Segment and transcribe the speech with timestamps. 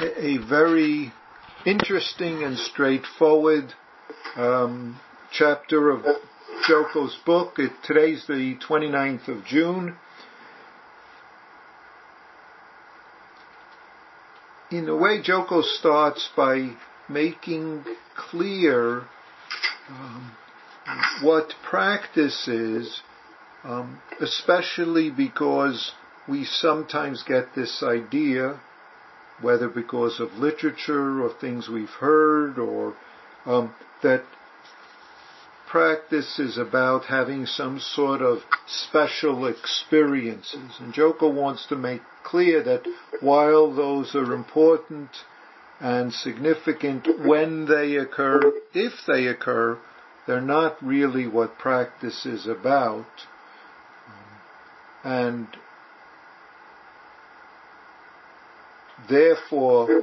[0.00, 1.12] a very
[1.64, 3.72] interesting and straightforward
[4.36, 5.00] um,
[5.32, 6.04] chapter of
[6.68, 7.54] Joko's book.
[7.58, 9.96] It, today's the 29th of June.
[14.70, 16.76] In a way, Joko starts by
[17.08, 17.84] making
[18.16, 19.04] clear
[19.88, 20.32] um,
[21.22, 23.00] what practice is,
[23.64, 25.92] um, especially because
[26.28, 28.60] we sometimes get this idea,
[29.40, 32.94] whether because of literature or things we've heard, or
[33.44, 34.24] um, that
[35.68, 40.76] practice is about having some sort of special experiences.
[40.80, 42.86] And Joko wants to make clear that
[43.20, 45.10] while those are important
[45.80, 48.40] and significant when they occur,
[48.72, 49.78] if they occur,
[50.26, 53.06] they're not really what practice is about.
[55.04, 55.46] And
[59.08, 60.02] therefore,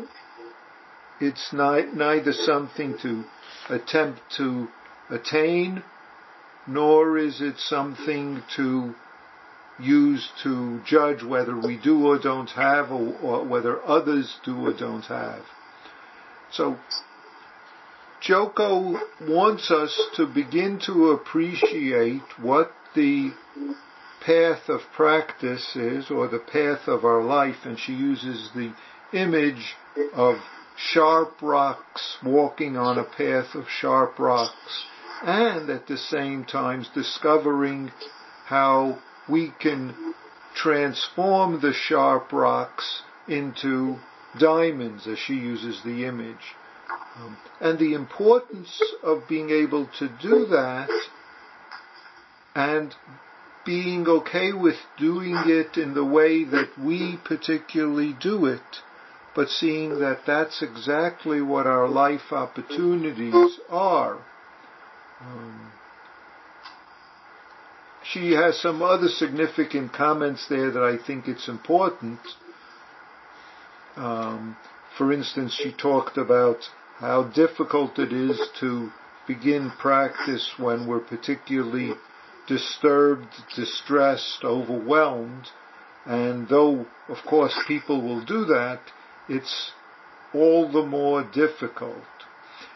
[1.20, 3.24] it's neither something to
[3.70, 4.68] attempt to
[5.10, 5.84] attain,
[6.68, 8.94] nor is it something to
[9.80, 14.74] use to judge whether we do or don't have, or, or whether others do or
[14.74, 15.42] don't have.
[16.52, 16.78] So
[18.22, 23.32] Joko wants us to begin to appreciate what the
[24.26, 28.74] path of practice is, or the path of our life, and she uses the
[29.14, 29.76] image
[30.14, 30.38] of
[30.78, 34.86] sharp rocks walking on a path of sharp rocks,
[35.24, 37.92] and at the same time discovering
[38.46, 38.98] how
[39.30, 40.14] we can
[40.56, 43.96] transform the sharp rocks into
[44.40, 46.56] diamonds, as she uses the image.
[47.16, 50.90] Um, and the importance of being able to do that
[52.56, 52.94] and
[53.66, 58.62] being okay with doing it in the way that we particularly do it,
[59.36, 64.20] but seeing that that's exactly what our life opportunities are.
[65.22, 65.72] Um,
[68.04, 72.20] she has some other significant comments there that I think it's important.
[73.96, 74.58] Um,
[74.98, 76.58] for instance, she talked about
[76.98, 78.92] how difficult it is to
[79.28, 81.94] begin practice when we're particularly
[82.48, 85.48] disturbed, distressed, overwhelmed.
[86.06, 88.80] And though, of course, people will do that,
[89.30, 89.72] it's
[90.34, 92.04] all the more difficult.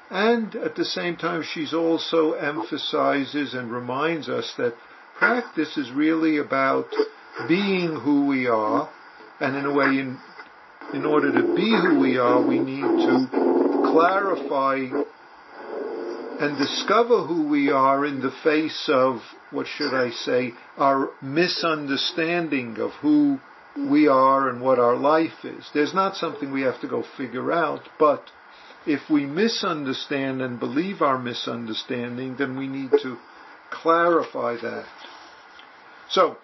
[0.10, 4.76] And at the same time, she's also emphasizes and reminds us that
[5.18, 6.88] practice is really about
[7.48, 8.90] being who we are,
[9.40, 10.18] and in a way, in,
[10.94, 13.28] in order to be who we are, we need to
[13.92, 14.86] clarify
[16.40, 19.22] and discover who we are in the face of,
[19.52, 23.40] what should I say, our misunderstanding of who
[23.76, 25.70] we are and what our life is.
[25.74, 28.24] There's not something we have to go figure out, but
[28.86, 33.18] if we misunderstand and believe our misunderstanding, then we need to
[33.70, 34.86] clarify that.
[36.10, 36.38] So,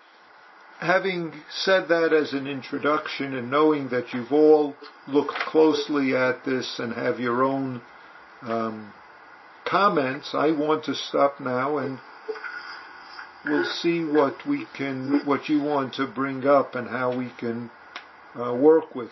[0.80, 4.76] having said that as an introduction and knowing that you've all
[5.08, 7.82] looked closely at this and have your own
[8.42, 8.92] um,
[9.74, 11.98] comments, I want to stop now and
[13.44, 17.72] we'll see what we can, what you want to bring up and how we can
[18.40, 19.10] uh, work with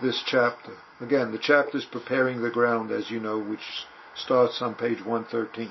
[0.00, 0.74] this chapter.
[1.00, 3.84] Again, the chapter is preparing the ground, as you know, which
[4.14, 5.70] starts on page 113.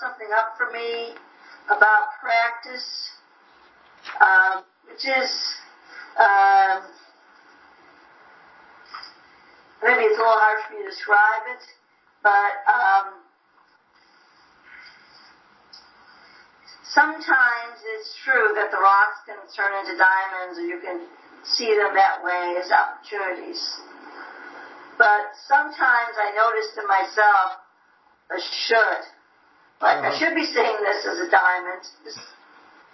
[0.00, 1.12] something up for me
[1.68, 3.10] about practice,
[4.20, 5.32] um, which is
[6.18, 6.82] um,
[9.82, 11.64] maybe it's a little hard for me to describe it,
[12.22, 13.20] but um,
[16.84, 21.06] sometimes it's true that the rocks can turn into diamonds, or you can
[21.44, 23.60] see them that way as opportunities.
[24.98, 27.48] But sometimes I noticed in myself
[28.30, 29.02] a should.
[29.80, 30.12] Like uh-huh.
[30.12, 31.82] I should be seeing this as a diamond.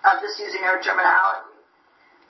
[0.06, 1.58] I'm just using her terminology.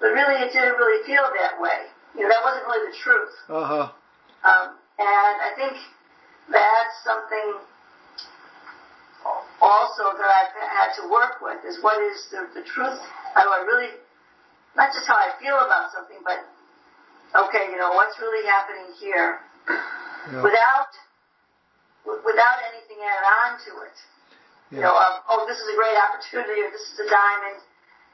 [0.00, 1.92] But really, it didn't really feel that way.
[2.16, 3.34] You know, that wasn't really the truth.
[3.48, 3.86] Uh huh.
[4.44, 5.76] Um, and I think
[6.48, 7.60] that's something
[9.60, 13.00] also that I've had to work with is what is the, the truth?
[13.34, 13.92] How do I really,
[14.76, 16.44] not just how I feel about something, but
[17.34, 20.44] okay, you know, what's really happening here yeah.
[20.44, 20.92] without,
[22.04, 23.96] without anything added on to it.
[24.70, 27.62] You know, um, oh, this is a great opportunity, or this is a diamond,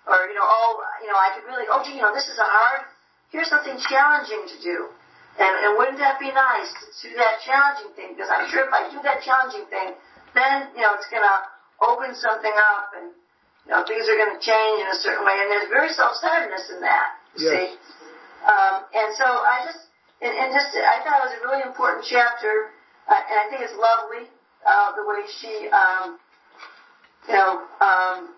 [0.05, 2.37] or you know, oh, you know, I could really, oh, gee, you know, this is
[2.37, 2.85] a hard.
[3.33, 4.93] Here's something challenging to do.
[5.41, 8.13] And, and wouldn't that be nice to do that challenging thing?
[8.13, 9.97] Because I'm sure if I do that challenging thing,
[10.37, 11.37] then, you know, it's going to
[11.81, 13.17] open something up and,
[13.67, 15.37] you know, things are going to change in a certain way.
[15.39, 17.51] And there's very self-centeredness in that, you Yes.
[17.51, 17.67] see.
[18.43, 19.87] Um, and so I just,
[20.21, 22.75] and, and just, I thought it was a really important chapter,
[23.07, 24.27] uh, and I think it's lovely,
[24.67, 26.19] uh, the way she, um,
[27.29, 28.35] you know, um,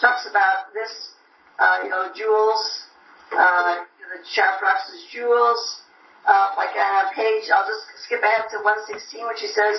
[0.00, 1.12] talks about this,
[1.58, 2.88] uh, you know, jewels,
[3.36, 5.82] uh, the sharp rocks as jewels,
[6.24, 9.76] uh, like on a page, I'll just skip ahead to 116, where she says,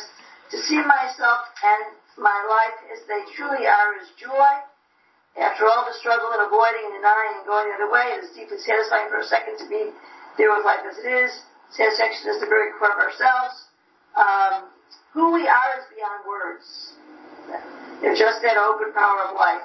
[0.52, 4.52] to see myself and my life as they truly are is joy.
[5.40, 8.36] After all the struggle and avoiding and denying and going the other way, it is
[8.36, 9.96] deeply satisfying for a second to be
[10.36, 11.32] there with life as it is.
[11.72, 13.56] Satisfaction is the very core of ourselves.
[14.18, 14.74] Um,
[15.14, 16.66] who we are is beyond words.
[18.02, 19.64] They're just that open power of life,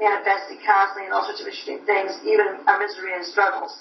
[0.00, 3.72] manifested constantly in all sorts of interesting things, even our misery and struggles.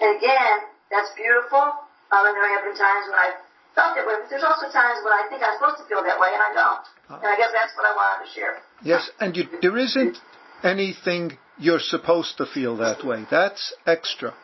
[0.00, 1.82] And again, that's beautiful.
[2.12, 3.40] Um, and there have been times when I've
[3.76, 6.18] felt that way, but there's also times when I think I'm supposed to feel that
[6.18, 7.20] way and I don't.
[7.20, 8.58] And I guess that's what I wanted to share.
[8.82, 10.18] Yes, and you, there isn't
[10.64, 13.24] anything you're supposed to feel that way.
[13.30, 14.34] That's extra.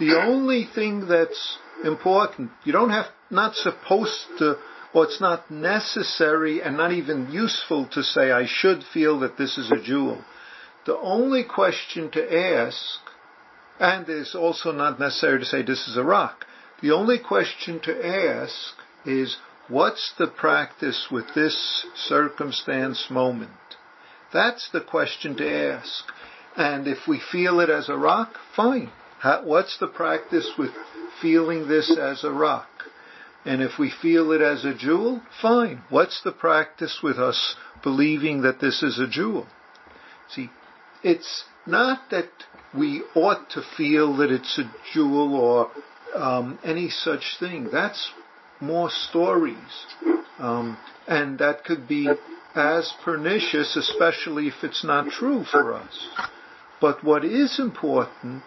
[0.00, 4.56] The only thing that's important, you don't have, not supposed to,
[4.94, 9.58] or it's not necessary and not even useful to say, I should feel that this
[9.58, 10.24] is a jewel.
[10.86, 13.00] The only question to ask,
[13.78, 16.46] and it's also not necessary to say this is a rock,
[16.82, 18.74] the only question to ask
[19.06, 19.36] is,
[19.68, 23.50] what's the practice with this circumstance moment?
[24.32, 26.04] That's the question to ask.
[26.56, 28.90] And if we feel it as a rock, fine.
[29.20, 30.70] How, what's the practice with
[31.20, 32.68] feeling this as a rock?
[33.44, 35.82] And if we feel it as a jewel, fine.
[35.88, 39.46] What's the practice with us believing that this is a jewel?
[40.28, 40.50] See,
[41.02, 42.30] it's not that
[42.76, 45.70] we ought to feel that it's a jewel or
[46.14, 47.68] um, any such thing.
[47.70, 48.10] That's
[48.60, 49.86] more stories.
[50.38, 52.08] Um, and that could be
[52.54, 56.08] as pernicious, especially if it's not true for us.
[56.80, 58.42] But what is important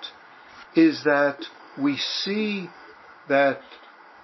[0.76, 1.38] is that
[1.82, 2.70] we see
[3.30, 3.60] that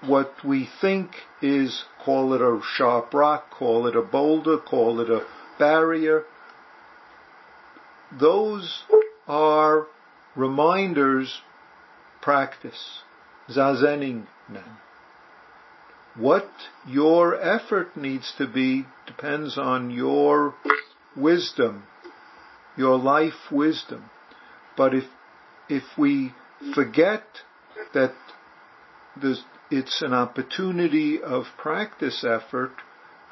[0.05, 1.11] what we think
[1.41, 5.25] is, call it a sharp rock, call it a boulder, call it a
[5.57, 6.23] barrier,
[8.19, 8.83] those
[9.27, 9.87] are
[10.35, 11.41] reminders,
[12.21, 13.01] practice,
[13.55, 14.79] zazening now.
[16.15, 16.49] What
[16.87, 20.55] your effort needs to be depends on your
[21.15, 21.83] wisdom,
[22.77, 24.09] your life wisdom.
[24.75, 25.05] But if,
[25.69, 26.33] if we
[26.73, 27.23] forget
[27.93, 28.13] that
[29.69, 32.71] it's an opportunity of practice effort,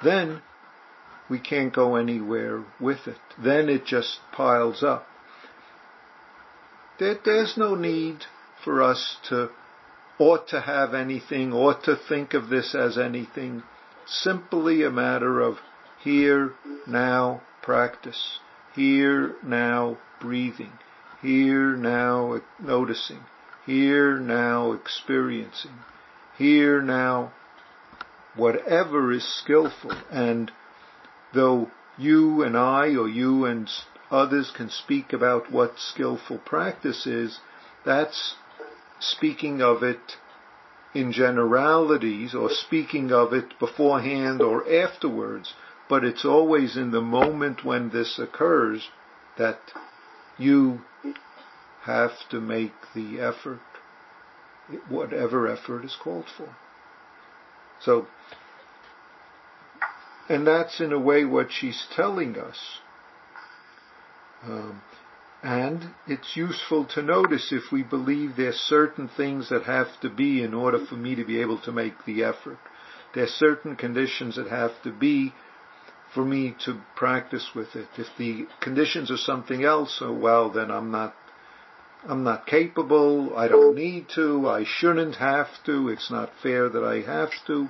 [0.03, 0.41] then
[1.29, 3.17] we can't go anywhere with it.
[3.37, 5.05] Then it just piles up.
[6.97, 8.19] There, there's no need
[8.63, 9.49] for us to
[10.19, 13.63] ought to have anything, ought to think of this as anything.
[14.05, 15.57] Simply a matter of
[16.03, 16.53] here,
[16.85, 18.39] now, practice.
[18.75, 20.73] Here, now, breathing.
[21.21, 23.19] Here, now, noticing.
[23.65, 25.79] Here, now, experiencing.
[26.37, 27.33] Here, now,
[28.35, 29.91] whatever is skillful.
[30.11, 30.51] And
[31.33, 33.69] though you and I or you and
[34.09, 37.39] others can speak about what skillful practice is,
[37.85, 38.35] that's
[38.99, 40.17] speaking of it
[40.93, 45.53] in generalities or speaking of it beforehand or afterwards,
[45.87, 48.89] but it's always in the moment when this occurs
[49.37, 49.59] that
[50.37, 50.81] you
[51.83, 53.59] have to make the effort,
[54.87, 56.55] whatever effort is called for.
[57.81, 58.07] So,
[60.27, 62.79] and that's in a way what she's telling us.
[64.43, 64.81] Um,
[65.41, 70.43] and it's useful to notice if we believe there's certain things that have to be
[70.43, 72.57] in order for me to be able to make the effort.
[73.15, 75.33] There's certain conditions that have to be
[76.13, 77.87] for me to practice with it.
[77.97, 81.15] If the conditions are something else, oh well, then I'm not,
[82.05, 86.83] I'm not capable, I don't need to, I shouldn't have to, it's not fair that
[86.83, 87.69] I have to.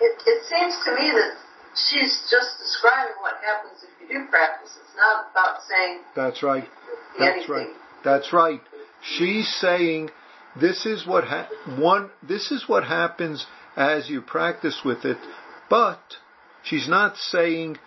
[0.00, 4.70] It, it seems to me that she's just describing what happens if you do practice.
[4.80, 6.68] It's not about saying That's right.
[7.18, 7.50] That's anything.
[7.50, 7.76] right.
[8.04, 8.60] That's right.
[9.02, 10.10] She's saying
[10.60, 11.48] this is what ha-
[11.78, 13.46] one this is what happens
[13.76, 15.18] as you practice with it,
[15.68, 16.00] but
[16.62, 17.78] she's not saying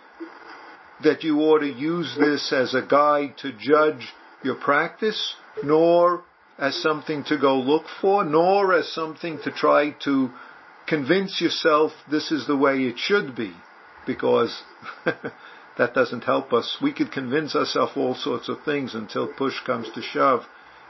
[1.02, 4.12] that you ought to use this as a guide to judge
[4.42, 6.22] your practice, nor
[6.58, 10.30] as something to go look for, nor as something to try to
[10.86, 13.52] convince yourself this is the way it should be,
[14.06, 14.62] because
[15.78, 16.78] that doesn't help us.
[16.82, 20.44] We could convince ourselves all sorts of things until push comes to shove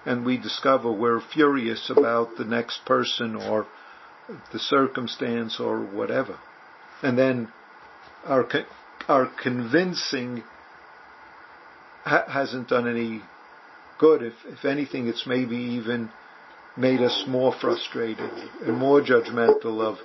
[0.06, 3.66] and we discover we're furious about the next person or
[4.52, 6.38] the circumstance or whatever.
[7.02, 7.48] And then
[8.24, 8.46] our,
[9.08, 10.42] our convincing
[12.04, 13.22] ha- hasn't done any
[13.98, 14.22] good.
[14.22, 16.10] If, if anything, it's maybe even
[16.76, 18.30] made us more frustrated
[18.62, 19.98] and more judgmental of,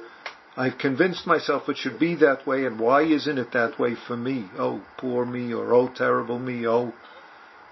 [0.59, 4.17] I've convinced myself it should be that way and why isn't it that way for
[4.17, 4.49] me?
[4.57, 6.93] Oh, poor me or oh, terrible me, oh,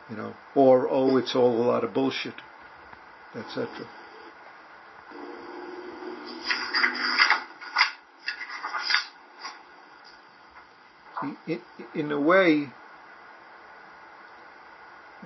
[0.10, 2.36] you know, or oh, it's all a lot of bullshit,
[3.36, 3.68] etc.
[11.94, 12.70] In, a way,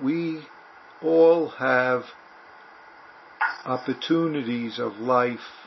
[0.02, 0.42] we
[1.00, 2.06] all have
[3.64, 5.61] opportunities of life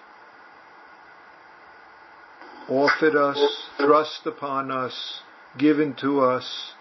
[2.70, 5.22] offered us, thrust upon us,
[5.58, 6.74] given to us,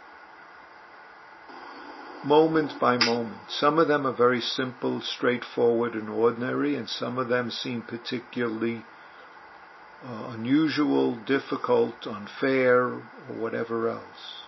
[2.24, 3.36] moment by moment.
[3.48, 8.82] Some of them are very simple, straightforward, and ordinary, and some of them seem particularly
[10.04, 13.02] uh, unusual, difficult, unfair, or
[13.38, 14.44] whatever else.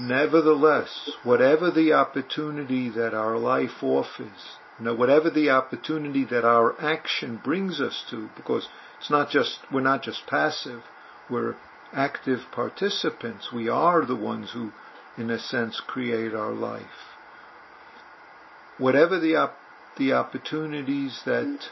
[0.00, 7.40] Nevertheless, whatever the opportunity that our life offers, know, whatever the opportunity that our action
[7.42, 10.82] brings us to, because it's not just, we're not just passive,
[11.30, 11.54] we're
[11.92, 13.50] active participants.
[13.52, 14.72] We are the ones who,
[15.16, 16.82] in a sense, create our life.
[18.78, 19.58] Whatever the, op-
[19.96, 21.68] the opportunities that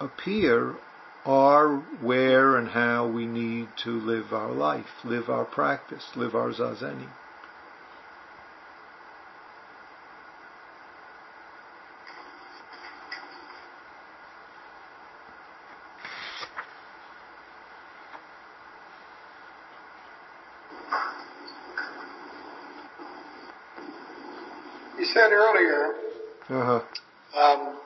[0.00, 0.76] appear
[1.24, 6.52] are where and how we need to live our life, live our practice, live our
[6.52, 7.08] zazening.
[24.98, 25.94] You said earlier
[26.50, 26.80] Uh-huh.
[27.40, 27.78] um,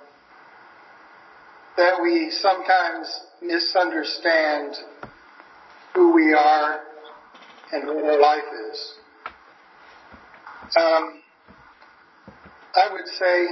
[1.77, 3.09] that we sometimes
[3.43, 4.75] misunderstand
[5.95, 6.81] who we are
[7.73, 8.93] and what our life is.
[10.77, 11.21] Um,
[12.75, 13.47] I would say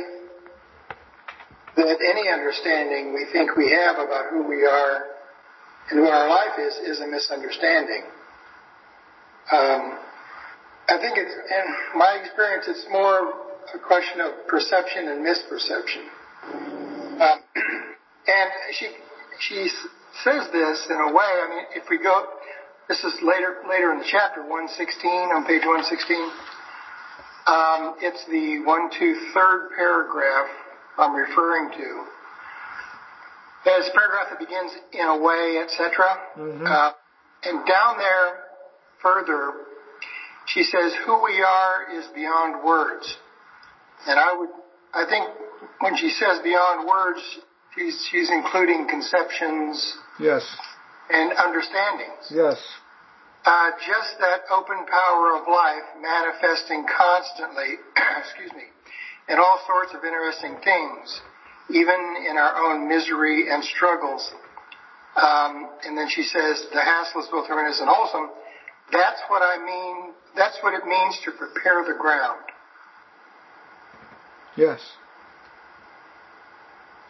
[1.76, 5.04] that any understanding we think we have about who we are
[5.90, 8.02] and what our life is is a misunderstanding.
[9.52, 9.98] Um,
[10.88, 13.34] I think it's, in my experience, it's more
[13.74, 16.15] a question of perception and misperception.
[18.26, 18.88] And she
[19.40, 19.68] she
[20.24, 21.24] says this in a way.
[21.24, 22.26] I mean, if we go,
[22.88, 26.16] this is later later in the chapter, 116 on page 116.
[27.46, 30.48] Um, it's the one two third paragraph
[30.98, 32.04] I'm referring to.
[33.66, 36.18] It's a paragraph that begins in a way, etc.
[36.36, 36.66] Mhm.
[36.66, 36.92] Uh,
[37.44, 38.44] and down there
[39.02, 39.66] further,
[40.46, 43.16] she says, "Who we are is beyond words."
[44.06, 44.50] And I would,
[44.94, 45.28] I think,
[45.80, 47.38] when she says beyond words,
[47.76, 50.42] she's she's including conceptions Yes,
[51.10, 52.30] and understandings.
[52.30, 52.56] yes,
[53.44, 57.76] Uh, just that open power of life manifesting constantly,
[58.18, 58.64] excuse me,
[59.28, 61.20] in all sorts of interesting things,
[61.70, 64.32] even in our own misery and struggles.
[65.16, 68.30] Um, and then she says, the hassle is both horrendous and wholesome.
[68.92, 72.40] That's what I mean, that's what it means to prepare the ground.
[74.56, 74.80] yes.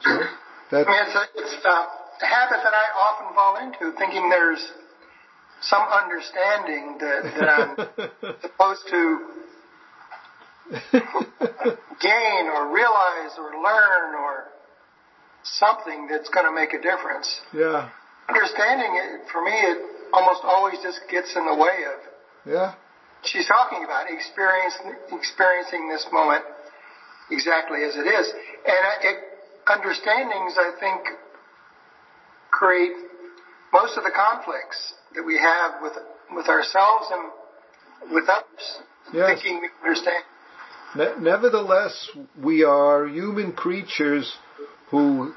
[0.03, 0.21] So
[0.71, 4.73] I that mean, it's a, it's a habit that I often fall into, thinking there's
[5.61, 7.71] some understanding that, that I'm
[8.43, 9.19] supposed to
[12.01, 14.45] gain or realize or learn or
[15.45, 17.41] something that's going to make a difference.
[17.55, 17.89] yeah,
[18.29, 19.79] Understanding it, for me, it
[20.13, 22.01] almost always just gets in the way of.
[22.45, 22.75] yeah,
[23.23, 24.75] She's talking about experience,
[25.13, 26.45] experiencing this moment
[27.31, 28.27] exactly as it is.
[28.67, 29.17] And it,
[29.69, 31.03] understandings, I think,
[32.51, 32.93] create
[33.73, 35.93] most of the conflicts that we have with,
[36.35, 38.81] with ourselves and with others.
[39.13, 39.41] Yes.
[39.43, 40.25] Thinking we understand.
[40.97, 42.11] Ne- nevertheless,
[42.43, 44.37] we are human creatures
[44.91, 45.35] who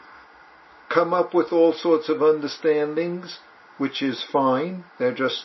[0.94, 3.40] come up with all sorts of understandings,
[3.78, 4.84] which is fine.
[4.98, 5.44] They're just,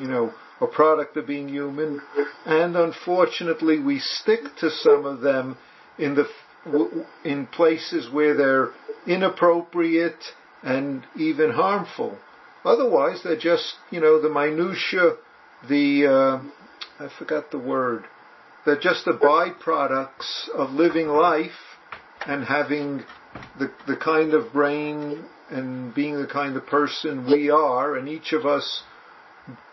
[0.00, 2.00] you know, a product of being human.
[2.46, 5.56] And unfortunately, we stick to some of them
[5.98, 6.26] in the
[6.64, 8.70] w- in places where they're
[9.06, 10.22] inappropriate
[10.62, 12.18] and even harmful.
[12.64, 15.16] Otherwise, they're just, you know, the minutia,
[15.68, 18.04] the uh, I forgot the word.
[18.64, 21.50] They're just the byproducts of living life
[22.26, 23.02] and having
[23.58, 28.32] the, the kind of brain and being the kind of person we are, and each
[28.32, 28.84] of us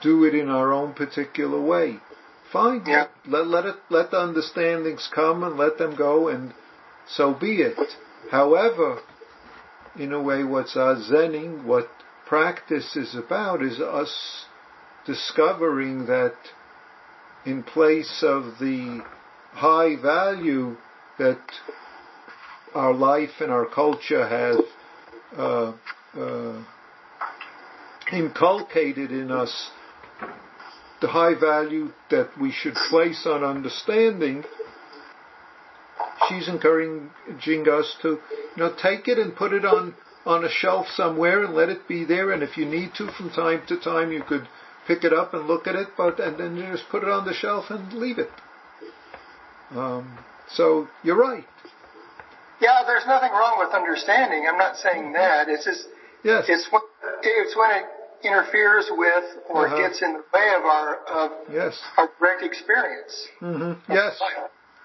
[0.02, 2.00] do it in our own particular way.
[2.52, 2.84] Fine.
[2.88, 3.06] Yeah.
[3.28, 6.54] Let, let it, let the understandings come and let them go and
[7.10, 7.78] so be it.
[8.32, 9.00] However,
[9.98, 11.90] in a way, what's our Zenning, what
[12.28, 14.46] practice is about is us
[15.06, 16.36] discovering that
[17.46, 19.04] in place of the
[19.52, 20.76] high value
[21.18, 21.42] that
[22.74, 25.74] our life and our culture have uh,
[26.20, 26.64] uh,
[28.14, 29.72] inculcated in us
[31.02, 34.44] the high value that we should place on understanding,
[36.28, 39.94] she's encouraging us to, you know, take it and put it on,
[40.26, 42.32] on a shelf somewhere and let it be there.
[42.32, 44.48] And if you need to from time to time, you could
[44.88, 47.26] pick it up and look at it, but, and then you just put it on
[47.26, 48.30] the shelf and leave it.
[49.72, 50.18] Um,
[50.50, 51.46] so you're right.
[52.60, 54.46] Yeah, there's nothing wrong with understanding.
[54.50, 55.48] I'm not saying that.
[55.48, 55.88] It's just,
[56.24, 56.46] Yes.
[56.50, 56.82] it's when,
[57.24, 57.86] it's when it
[58.24, 59.78] interferes with or Uh-huh.
[59.78, 61.80] gets in the way of our, of Yes.
[61.98, 63.28] our direct experience.
[63.40, 64.20] hmm Yes.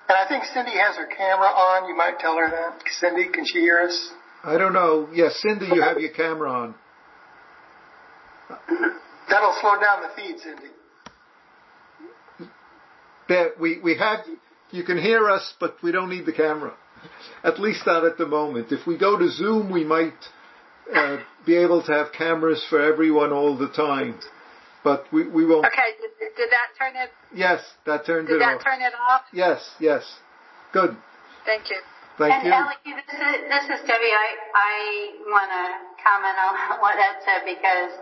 [0.09, 1.89] And I think Cindy has her camera on.
[1.89, 2.83] You might tell her that.
[3.01, 4.11] Cindy, can she hear us?
[4.43, 5.09] I don't know.
[5.15, 6.75] Yes, Cindy, you have your camera on.
[9.31, 10.69] That'll slow down the feed, Cindy.
[13.29, 14.21] There, we, we have,
[14.71, 16.75] you can hear us, but we don't need the camera.
[17.43, 18.71] At least not at the moment.
[18.71, 20.13] If we go to Zoom, we might
[20.95, 24.19] uh, be able to have cameras for everyone all the time.
[24.85, 25.65] But we, we won't.
[25.67, 27.09] Okay, did, did that turn it?
[27.35, 28.61] Yes, that turned it that off.
[28.61, 29.23] Did that turn it off?
[29.33, 30.05] Yes, yes.
[30.73, 30.95] Good.
[31.47, 31.81] Thank you.
[32.19, 32.53] Thank you.
[32.53, 32.93] and you.
[32.93, 34.13] Ellie, this is, this is Debbie.
[34.13, 34.75] I, I
[35.33, 35.65] want to
[36.05, 36.53] comment on
[36.85, 37.97] what Ed said because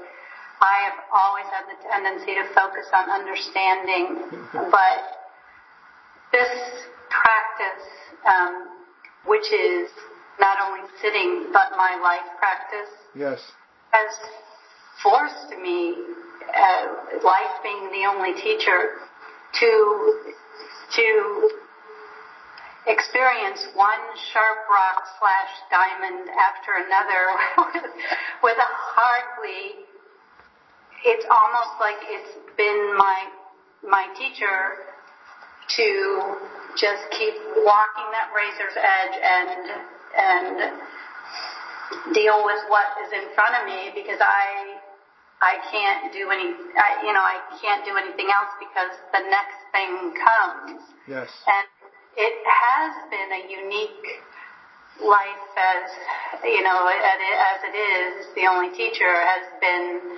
[0.60, 4.26] I have always had the tendency to focus on understanding,
[4.74, 5.22] but
[6.30, 6.50] this
[7.10, 7.86] practice,
[8.26, 8.68] um,
[9.26, 9.90] which is
[10.40, 13.38] not only sitting but my life practice, Yes.
[13.90, 14.10] has
[15.02, 15.96] forced me,
[16.54, 18.98] uh, life being the only teacher,
[19.60, 20.34] to
[20.96, 21.50] to
[22.86, 27.22] experience one sharp rock slash diamond after another
[27.72, 27.90] with,
[28.42, 29.86] with a hardly.
[31.04, 33.26] It's almost like it's been my
[33.82, 34.86] my teacher
[35.76, 36.36] to
[36.76, 39.82] just keep walking that razor's edge and
[40.16, 40.56] and
[42.14, 44.71] deal with what is in front of me because I
[45.42, 49.58] I can't do any I, you know I can't do anything else because the next
[49.74, 50.78] thing comes.
[51.10, 51.26] Yes.
[51.50, 51.66] and
[52.14, 54.06] it has been a unique
[55.02, 55.90] life as
[56.46, 58.30] you know as it is.
[58.38, 60.14] The only teacher has been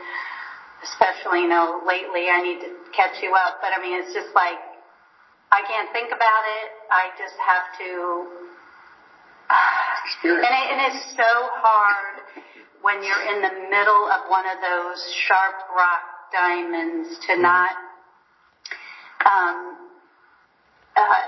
[0.84, 3.64] especially you know lately I need to catch you up.
[3.64, 4.60] But I mean it's just like
[5.48, 6.68] I can't think about it.
[6.92, 7.88] I just have to
[10.37, 11.32] and, it, and it's so
[11.64, 12.23] hard
[12.85, 17.73] when you're in the middle of one of those sharp rock diamonds to not,
[19.25, 19.88] um,
[20.94, 21.25] uh,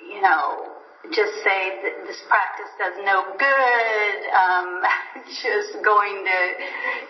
[0.00, 0.72] you know,
[1.12, 4.16] just say that this practice does no good.
[4.32, 4.80] Um,
[5.44, 6.40] just going to,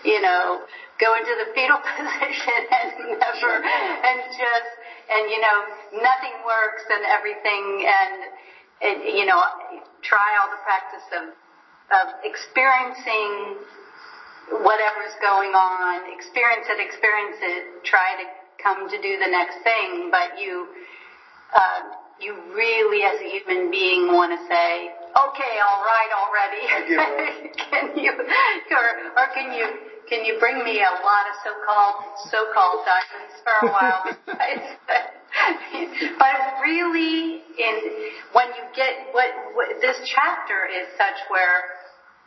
[0.02, 0.66] you know,
[0.98, 2.90] go into the fetal position and
[3.22, 4.72] never, and just,
[5.14, 5.62] and you know,
[6.02, 8.14] nothing works and everything, and,
[8.82, 9.38] and you know,
[10.02, 11.45] try all the practice of
[11.90, 13.62] of experiencing
[14.50, 18.26] whatever's going on, experience it, experience it, try to
[18.62, 20.66] come to do the next thing, but you,
[21.54, 21.80] uh,
[22.20, 26.62] you really as a human being want to say, okay, all right already.
[27.70, 29.66] can you, or, or can you,
[30.08, 31.94] can you bring me a lot of so-called,
[32.30, 34.02] so-called diamonds for a while?
[36.18, 37.76] but really, in,
[38.32, 41.75] when you get, what, what, this chapter is such where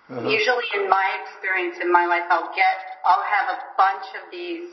[0.09, 0.25] Uh-huh.
[0.25, 4.69] Usually in my experience in my life, I'll get, I'll have a bunch of these,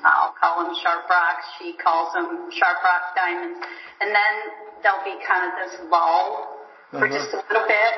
[0.00, 3.60] I'll call them sharp rocks, she calls them sharp rock diamonds,
[4.00, 4.32] and then
[4.80, 6.56] there'll be kind of this lull
[6.96, 7.12] for Uh-huh.
[7.12, 7.92] just a little bit,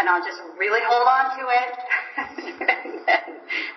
[0.00, 1.72] and I'll just really hold on to it,
[2.16, 3.20] and, then,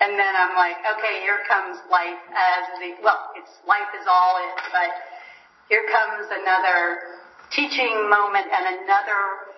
[0.08, 4.40] and then I'm like, okay, here comes life as the, well, it's, life is all
[4.40, 4.90] it, but
[5.68, 7.20] here comes another
[7.52, 9.52] teaching moment and another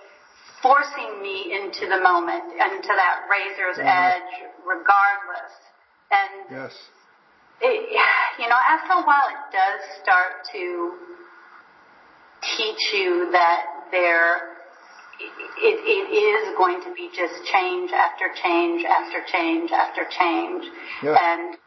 [0.61, 3.87] forcing me into the moment and to that razor's mm-hmm.
[3.87, 4.33] edge
[4.65, 5.53] regardless.
[6.09, 6.73] And Yes.
[7.61, 7.99] it,
[8.39, 10.93] you know, after a while it does start to
[12.57, 14.57] teach you that there,
[15.19, 20.65] it, it is going to be just change after change after change after change.
[21.03, 21.17] Yeah.
[21.17, 21.57] And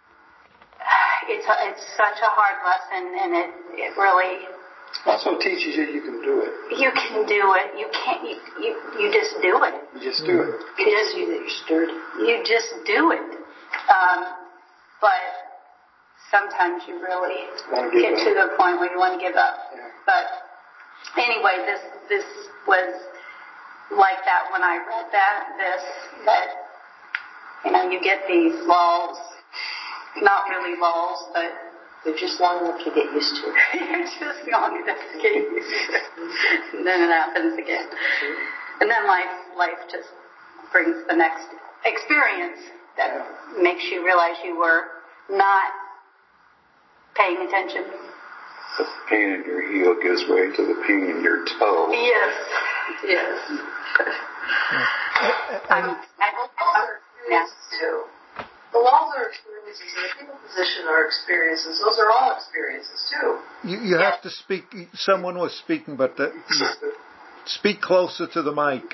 [1.28, 4.46] it's, a, it's such a hard lesson and it, it really
[5.06, 6.52] Also teaches you you can do it.
[6.78, 7.78] You can do it.
[7.78, 8.22] You can't.
[8.22, 9.74] You you, you just do it.
[9.94, 10.60] You just do it.
[10.78, 11.92] You just you that you're sturdy.
[12.20, 13.24] you just do it.
[13.88, 14.34] Um,
[15.00, 15.22] but
[16.30, 17.48] sometimes you really
[17.96, 18.24] get up.
[18.24, 19.54] to the point where you want to give up.
[19.74, 19.88] Yeah.
[20.04, 20.26] But
[21.16, 22.24] anyway, this this
[22.66, 22.92] was
[23.90, 25.56] like that when I read that.
[25.56, 25.82] This
[26.26, 26.48] that
[27.64, 29.18] you know you get these lulls,
[30.20, 31.69] not really lulls, but
[32.04, 33.52] They're just long enough to get used to.
[33.76, 36.74] you're just long enough to get used to it.
[36.74, 37.88] And then it happens again.
[38.80, 40.08] And then life life just
[40.72, 41.46] brings the next
[41.84, 42.58] experience
[42.96, 43.26] that
[43.60, 44.84] makes you realize you were
[45.28, 45.72] not
[47.14, 47.84] paying attention.
[48.78, 51.90] The pain in your heel gives way to the pain in your toe.
[51.92, 52.34] Yes.
[53.04, 53.58] Yes.
[55.68, 56.46] I'm, I,
[57.28, 58.19] The laws
[58.72, 61.82] The laws are experiences, and the people position are experiences.
[61.82, 63.38] Those are all experiences too.
[63.66, 64.64] You, you have to speak.
[64.94, 66.30] Someone was speaking, but the,
[67.46, 68.86] speak closer to the mic.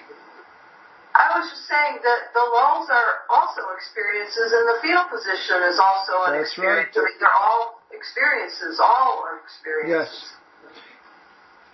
[1.16, 5.80] I was just saying that the laws are also experiences, and the fetal position is
[5.80, 6.92] also an That's experience.
[6.92, 7.04] right.
[7.04, 8.80] I mean, they're all experiences.
[8.80, 10.08] All are experiences.
[10.08, 10.36] Yes.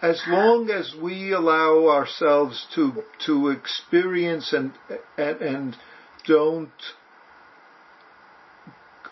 [0.03, 4.73] As long as we allow ourselves to to experience and
[5.17, 5.77] and, and
[6.27, 6.71] don't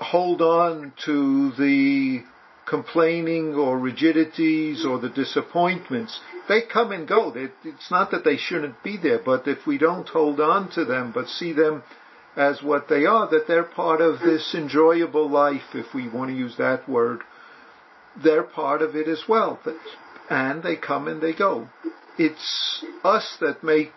[0.00, 2.24] hold on to the
[2.66, 7.32] complaining or rigidities or the disappointments, they come and go.
[7.64, 11.12] It's not that they shouldn't be there, but if we don't hold on to them,
[11.12, 11.82] but see them
[12.36, 16.36] as what they are, that they're part of this enjoyable life, if we want to
[16.36, 17.20] use that word,
[18.22, 19.60] they're part of it as well.
[20.30, 21.68] And they come and they go.
[22.18, 23.92] It's us that make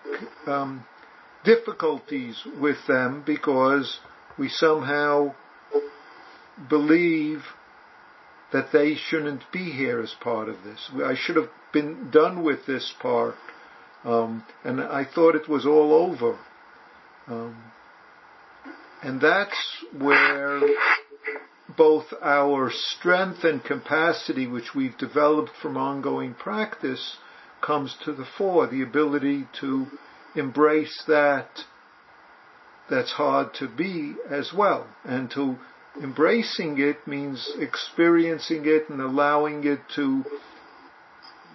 [0.48, 0.84] um,
[1.44, 4.00] difficulties with them because
[4.38, 5.36] we somehow
[6.69, 7.43] believe
[8.52, 10.89] that they shouldn't be here as part of this.
[11.04, 13.36] I should have been done with this part,
[14.04, 16.38] um, and I thought it was all over.
[17.28, 17.58] Um,
[19.02, 19.58] and that's
[19.97, 20.62] where
[21.76, 27.17] both our strength and capacity, which we've developed from ongoing practice,
[27.62, 28.67] comes to the fore.
[28.67, 29.88] The ability to
[30.36, 31.47] embrace that
[32.89, 34.88] that's hard to be as well.
[35.04, 35.58] And to
[36.01, 40.23] embracing it means experiencing it and allowing it to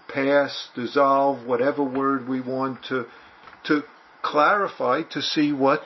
[0.09, 3.07] pass, dissolve, whatever word we want to,
[3.65, 3.83] to
[4.23, 5.83] clarify to see what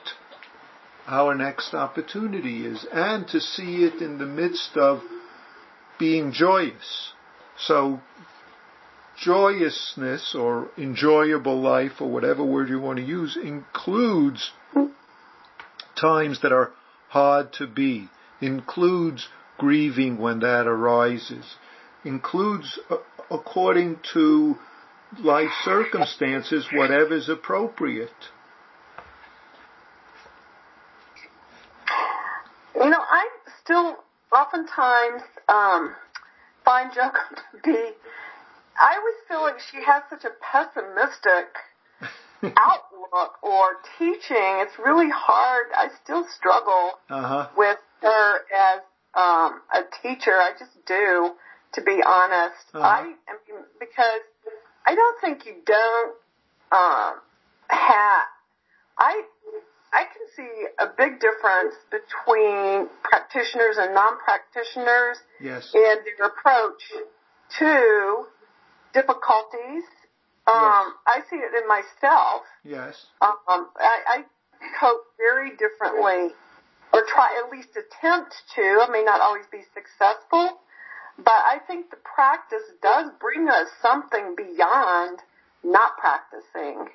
[1.07, 5.01] our next opportunity is and to see it in the midst of
[5.99, 7.13] being joyous.
[7.59, 8.01] So
[9.21, 14.53] joyousness or enjoyable life or whatever word you want to use includes
[16.01, 16.73] times that are
[17.09, 18.09] hard to be,
[18.43, 19.29] includes
[19.59, 21.57] grieving when that arises,
[22.05, 22.97] includes uh,
[23.31, 24.57] according to
[25.21, 28.11] life circumstances whatever's appropriate.
[32.75, 33.29] You know, I
[33.63, 33.97] still
[34.33, 35.95] oftentimes um,
[36.65, 37.91] find Joko to be.
[38.81, 41.49] I always feel like she has such a pessimistic
[42.59, 44.59] outlook or teaching.
[44.65, 45.67] It's really hard.
[45.77, 47.49] I still struggle Uh-huh.
[47.57, 48.81] with her as
[49.15, 50.33] um, a teacher.
[50.33, 51.33] I just do,
[51.75, 52.67] to be honest.
[52.75, 52.81] Uh-huh.
[52.81, 54.23] I, I mean, because
[54.87, 56.15] I don't think you don't
[56.73, 57.15] um,
[57.69, 58.25] have.
[58.99, 59.23] I
[59.93, 65.71] I can see a big difference between practitioners and non-practitioners Yes.
[65.75, 66.83] in their approach
[67.59, 68.25] to
[68.95, 69.85] difficulties.
[70.47, 72.43] Um, I see it in myself.
[72.65, 73.07] Yes.
[73.21, 74.25] Um, I, I
[74.81, 76.35] cope very differently,
[76.93, 78.63] or try at least attempt to.
[78.63, 80.61] I may not always be successful,
[81.17, 85.21] but I think the practice does bring us something beyond
[85.65, 86.89] not practicing.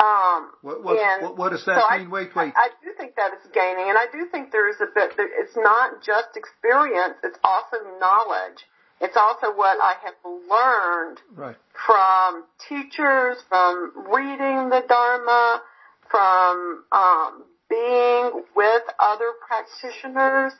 [0.00, 2.06] Um, What, what, and what, what does that so mean?
[2.06, 2.54] I, wait, wait.
[2.54, 5.10] I, I do think that it's gaining, and I do think there is a bit.
[5.18, 8.62] It's not just experience; it's also knowledge.
[9.00, 11.56] It's also what I have learned right.
[11.86, 15.62] from teachers, from reading the Dharma,
[16.08, 20.52] from um, being with other practitioners,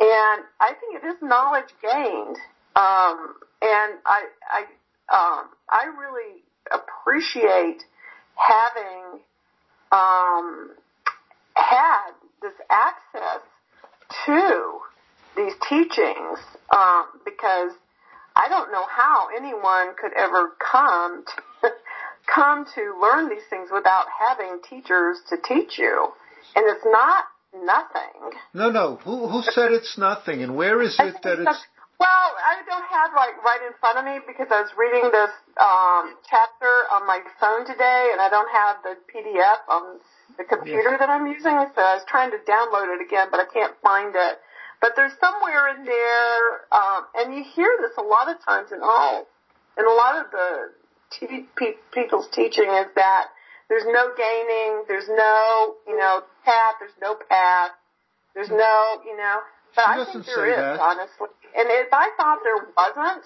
[0.00, 2.36] and I think it is knowledge gained.
[2.74, 4.60] Um, and I, I,
[5.12, 7.84] um, I really appreciate
[8.34, 9.20] having
[9.92, 10.70] um,
[11.54, 12.10] had
[12.40, 13.42] this access
[14.26, 14.80] to
[15.36, 16.38] these teachings
[16.74, 17.72] um, because
[18.34, 21.70] I don't know how anyone could ever come to,
[22.26, 26.08] come to learn these things without having teachers to teach you,
[26.54, 27.24] and it's not
[27.54, 28.38] nothing.
[28.54, 28.96] No, no.
[29.04, 30.42] Who, who said it's nothing?
[30.42, 31.66] And where is it that it's
[32.00, 35.30] Well, I don't have like right in front of me because I was reading this
[35.60, 40.00] um, chapter on my phone today, and I don't have the PDF on
[40.38, 41.52] the computer that I'm using.
[41.74, 44.38] So I was trying to download it again, but I can't find it.
[44.80, 48.80] But there's somewhere in there, um, and you hear this a lot of times in
[48.82, 49.28] all,
[49.78, 50.72] in a lot of the
[51.12, 53.28] te- pe- people's teaching is that
[53.68, 57.70] there's no gaining, there's no, you know, path, there's no path,
[58.34, 59.38] there's no, you know.
[59.74, 60.80] But She I think there is, that.
[60.80, 61.28] honestly.
[61.56, 63.24] And if I thought there wasn't,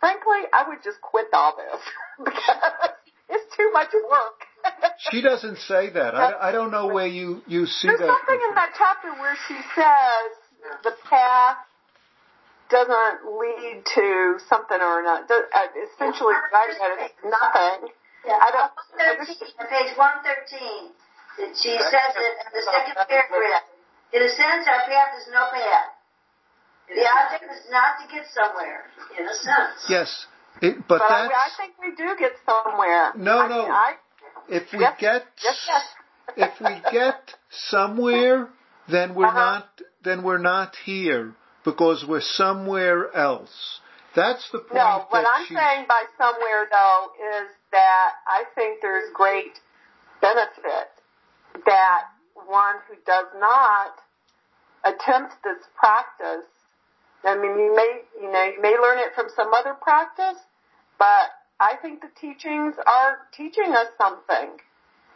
[0.00, 1.80] frankly, I would just quit all this
[2.24, 2.90] because
[3.28, 4.38] it's too much work.
[5.10, 6.14] She doesn't say that.
[6.14, 8.06] I, I don't know where you, you see There's that.
[8.06, 10.28] something in that chapter where she says
[10.84, 11.56] the path
[12.70, 15.24] doesn't lead to something or another.
[15.26, 17.90] Does- uh, Essentially, I read it's nothing.
[18.26, 20.92] Yeah, I don't- 113, on page 113,
[21.54, 23.62] she says it in the second paragraph.
[24.12, 25.90] In a sense, our path is no path.
[26.88, 28.84] The object is not to get somewhere,
[29.18, 29.84] in a sense.
[29.88, 30.26] Yes,
[30.62, 33.12] it, but But I, that's I think we do get somewhere.
[33.14, 33.60] No, I no.
[33.70, 33.94] I,
[34.48, 35.84] if we yes, get yes, yes.
[36.36, 38.48] if we get somewhere,
[38.88, 39.38] then we're Uh-huh.
[39.38, 39.68] not
[40.02, 43.80] then we're not here because we're somewhere else.
[44.14, 44.74] That's the point.
[44.74, 49.60] No, what that I'm she- saying by somewhere though is that I think there's great
[50.20, 50.90] benefit
[51.66, 52.02] that
[52.46, 53.92] one who does not
[54.84, 56.46] attempt this practice.
[57.24, 60.40] I mean, you may, you know, you may learn it from some other practice,
[60.98, 64.58] but I think the teachings are teaching us something.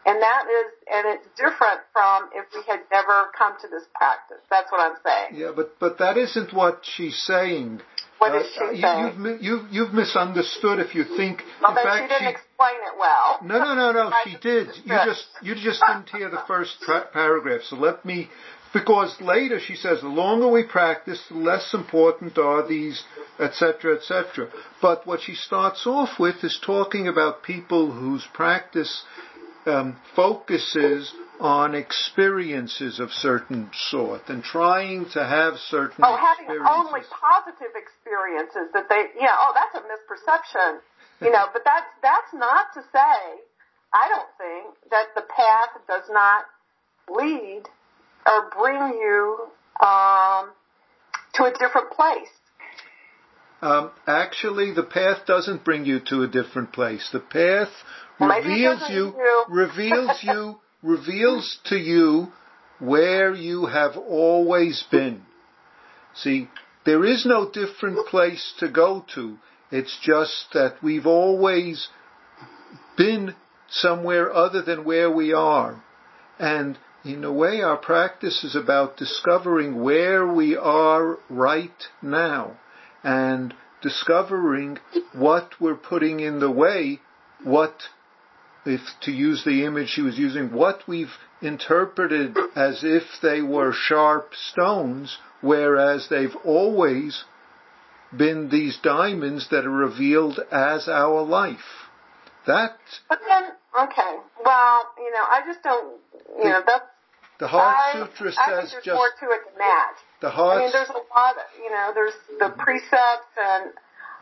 [0.04, 4.42] And that is, and it's different from if we had never come to this practice.
[4.50, 5.40] That's what I'm saying.
[5.40, 7.80] Yeah, but but that isn't what she's saying.
[8.22, 11.42] What Uh, she you, you've, you've you've misunderstood if you think.
[11.60, 13.38] Well, then fact, she didn't she- explain it well.
[13.42, 14.12] No, no, no, no.
[14.24, 14.68] She did.
[14.84, 17.62] You just you just didn't hear the first tra- paragraph.
[17.64, 18.28] So let me,
[18.72, 23.02] because later she says the longer we practice, the less important are these,
[23.40, 24.48] etc., etc.
[24.80, 29.02] But what she starts off with is talking about people whose practice
[29.66, 37.00] um, focuses on experiences of certain sort and trying to have certain Oh, having only
[37.10, 40.78] positive experiences that they, yeah, oh, that's a misperception,
[41.20, 43.42] you know, but that's, that's not to say,
[43.92, 46.44] I don't think, that the path does not
[47.10, 47.64] lead
[48.24, 49.38] or bring you,
[49.84, 50.50] um,
[51.34, 52.30] to a different place.
[53.62, 57.08] Um, actually, the path doesn't bring you to a different place.
[57.12, 57.70] The path
[58.20, 59.44] reveals you, you.
[59.48, 62.28] reveals you, reveals to you
[62.78, 65.22] where you have always been.
[66.14, 66.48] See,
[66.84, 69.38] there is no different place to go to.
[69.70, 71.88] It's just that we've always
[72.96, 73.34] been
[73.70, 75.82] somewhere other than where we are.
[76.38, 81.70] And in a way, our practice is about discovering where we are right
[82.02, 82.58] now
[83.02, 84.78] and discovering
[85.12, 87.00] what we're putting in the way,
[87.42, 87.74] what,
[88.64, 93.72] if to use the image she was using, what we've interpreted as if they were
[93.72, 97.24] sharp stones, whereas they've always
[98.16, 101.58] been these diamonds that are revealed as our life.
[102.46, 102.76] That,
[103.08, 103.44] But then,
[103.84, 105.98] okay, well, you know, I just don't,
[106.38, 106.84] you know, that's,
[107.38, 109.94] the Heart I, Sutra I think says there's just, more to it than that.
[110.20, 113.72] the I mean, there's a lot, of, you know, there's the precepts, and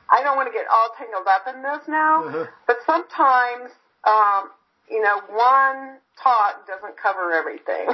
[0.08, 2.46] I don't want to get all tangled up in this now, Uh-huh.
[2.66, 3.72] but sometimes,
[4.06, 4.50] um,
[4.90, 7.86] you know, one talk doesn't cover everything.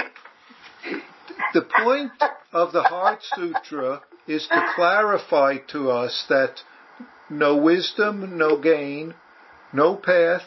[1.54, 2.12] the point
[2.52, 6.60] of the Heart Sutra is to clarify to us that
[7.28, 9.14] no wisdom, no gain,
[9.72, 10.42] no path,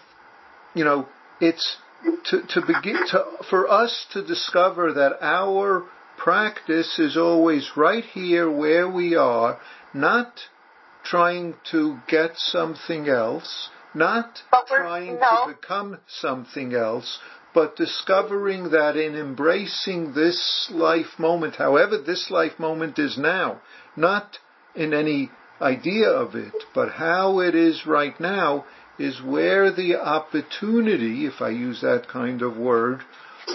[0.74, 1.08] you know,
[1.40, 1.78] it's
[2.26, 5.86] to, to begin to, for us to discover that our
[6.18, 9.60] practice is always right here where we are,
[9.94, 10.34] not
[11.04, 15.46] trying to get something else, not trying no.
[15.48, 17.20] to become something else,
[17.54, 23.62] but discovering that in embracing this life moment, however this life moment is now,
[23.96, 24.38] not
[24.76, 28.66] in any idea of it, but how it is right now,
[28.98, 33.02] is where the opportunity, if I use that kind of word,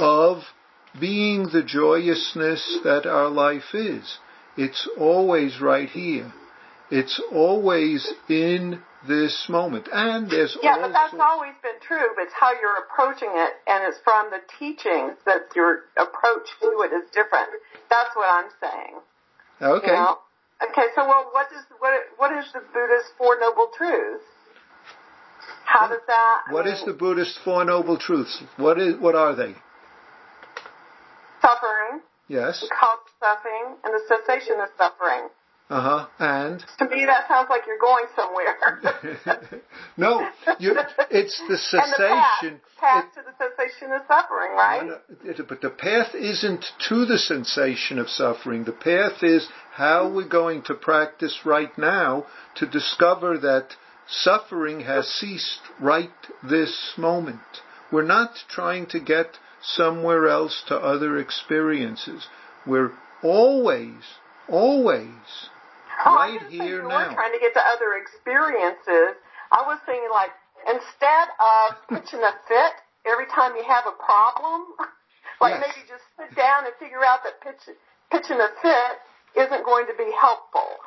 [0.01, 0.43] of
[0.99, 4.19] being the joyousness that our life is.
[4.57, 6.33] It's always right here.
[6.91, 9.89] It's always in this moment.
[9.93, 12.09] And there's Yeah, but that's always been true.
[12.17, 16.69] But it's how you're approaching it, and it's from the teachings that your approach to
[16.83, 17.51] it is different.
[17.91, 18.95] That's what I'm saying.
[19.61, 19.87] okay.
[19.89, 20.19] You know?
[20.71, 24.25] Okay, so well, what is what what is the Buddha's Four Noble Truths?
[25.65, 26.43] How does that?
[26.47, 28.43] I mean, is the Buddhist Four Noble Truths?
[28.57, 29.55] What is what are they?
[31.45, 32.65] suffering, Yes.
[32.81, 35.29] cause suffering, and the cessation of suffering?
[35.71, 36.07] Uh huh.
[36.19, 39.63] And To me, that sounds like you're going somewhere.
[39.97, 40.77] no, you,
[41.11, 42.61] it's the and the path, cessation.
[42.79, 44.85] path It- to the cessation of suffering, right?
[44.85, 48.65] No, no, it- But the path isn't to the sensation of suffering.
[48.65, 53.71] The path is how we're going to practice right now to discover that
[54.07, 56.11] suffering has ceased right
[56.43, 57.41] this moment.
[57.91, 62.27] We're not trying to get somewhere else to other experiences.
[62.67, 63.95] We're always,
[64.47, 65.49] always
[66.05, 67.09] Oh, right didn't hear you now.
[67.09, 69.17] were trying to get to other experiences.
[69.53, 70.31] I was thinking like
[70.67, 72.75] instead of pitching a fit
[73.07, 74.75] every time you have a problem,
[75.41, 75.65] like Yes.
[75.69, 77.63] maybe just sit down and figure out that pitch,
[78.11, 78.95] pitching a fit
[79.37, 80.79] isn't going to be helpful.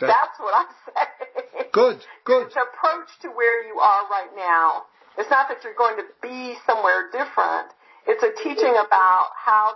[0.00, 1.68] That- That's what I'm saying.
[1.72, 2.46] Good, good.
[2.46, 4.84] It's approach to where you are right now.
[5.18, 7.74] It's not that you're going to be somewhere different.
[8.06, 9.74] It's a teaching about how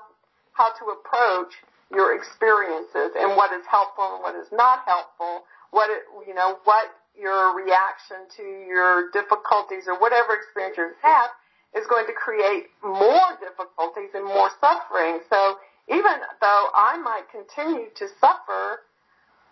[0.52, 1.52] how to approach
[1.92, 5.44] your experiences and what is helpful and what is not helpful.
[5.70, 11.30] What it, you know, what your reaction to your difficulties or whatever experience you have
[11.76, 15.20] is going to create more difficulties and more suffering.
[15.28, 15.56] So
[15.88, 18.84] even though I might continue to suffer,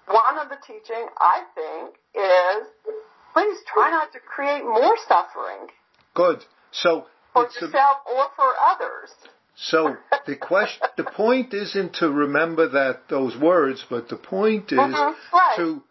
[0.08, 2.68] one of the teaching I think is
[3.32, 5.70] please try not to create more suffering
[6.14, 6.44] Good.
[6.72, 9.10] So for a, yourself or for others.
[9.56, 14.78] So the question, the point isn't to remember that those words, but the point is
[14.78, 15.56] Mhm, right.
[15.56, 15.82] to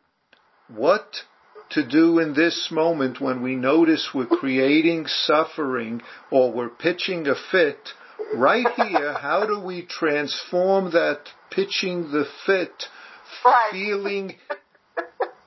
[0.67, 1.24] what
[1.69, 7.36] to do in this moment when we notice we're creating suffering or we're pitching a
[7.36, 7.93] fit.
[8.34, 12.88] Right here, how do we transform that pitching the fit,
[13.45, 13.72] Right.
[13.72, 14.36] feeling,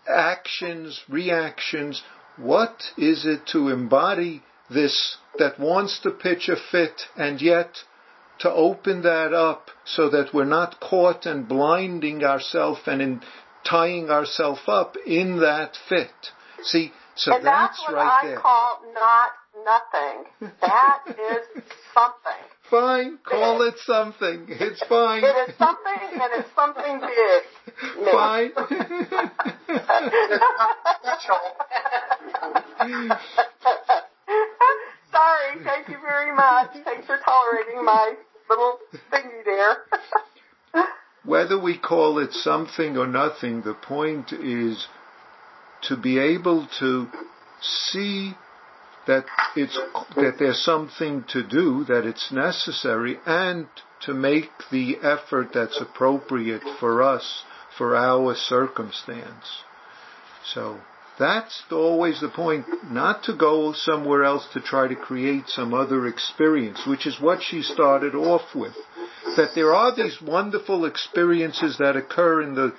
[0.09, 2.03] actions, reactions?
[2.37, 7.85] What is it to embody this that wants to pitch a fit and yet
[8.42, 13.20] to open that up so that we're not caught and blinding ourselves and in
[13.64, 16.11] tying ourselves up in that fit.
[16.62, 18.40] See, so and that's, that's, what right I there.
[18.40, 19.31] call not
[19.64, 20.24] nothing.
[20.61, 21.46] That is
[21.94, 22.42] something.
[22.68, 24.46] Fine, call it something.
[24.48, 25.22] It's fine.
[25.22, 27.44] It is something and it's something big.
[28.00, 28.12] No.
[28.12, 28.50] Fine.
[35.12, 36.72] Sorry, thank you very much.
[36.85, 38.16] Thanks for tolerating my
[38.53, 38.79] little
[39.12, 39.77] thingy there.
[41.25, 44.87] Whether we call it something or nothing, the point is
[45.88, 47.09] to be able to
[47.61, 48.35] see
[49.07, 49.25] that
[49.57, 49.79] it's
[50.17, 53.67] that there's something to do, that it's necessary, and
[54.03, 57.45] to make the effort that's appropriate for us,
[57.77, 59.62] for our circumstance.
[60.45, 60.81] So
[61.23, 66.07] that's always the point, not to go somewhere else to try to create some other
[66.07, 68.75] experience, which is what she started off with.
[69.37, 72.75] That there are these wonderful experiences that occur in the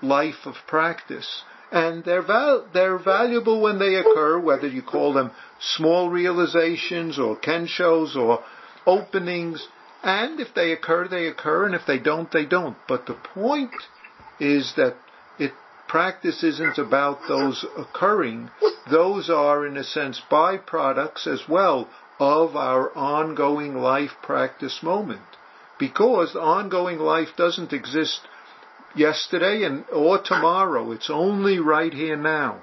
[0.00, 1.42] life of practice.
[1.72, 7.36] And they're, val- they're valuable when they occur, whether you call them small realizations or
[7.36, 8.42] kenshos or
[8.86, 9.66] openings.
[10.02, 12.76] And if they occur, they occur, and if they don't, they don't.
[12.86, 13.74] But the point
[14.40, 14.94] is that
[15.88, 18.50] practice isn't about those occurring.
[18.90, 21.88] Those are, in a sense, byproducts as well
[22.20, 25.22] of our ongoing life practice moment.
[25.78, 28.20] Because ongoing life doesn't exist
[28.94, 30.92] yesterday and or tomorrow.
[30.92, 32.62] It's only right here now.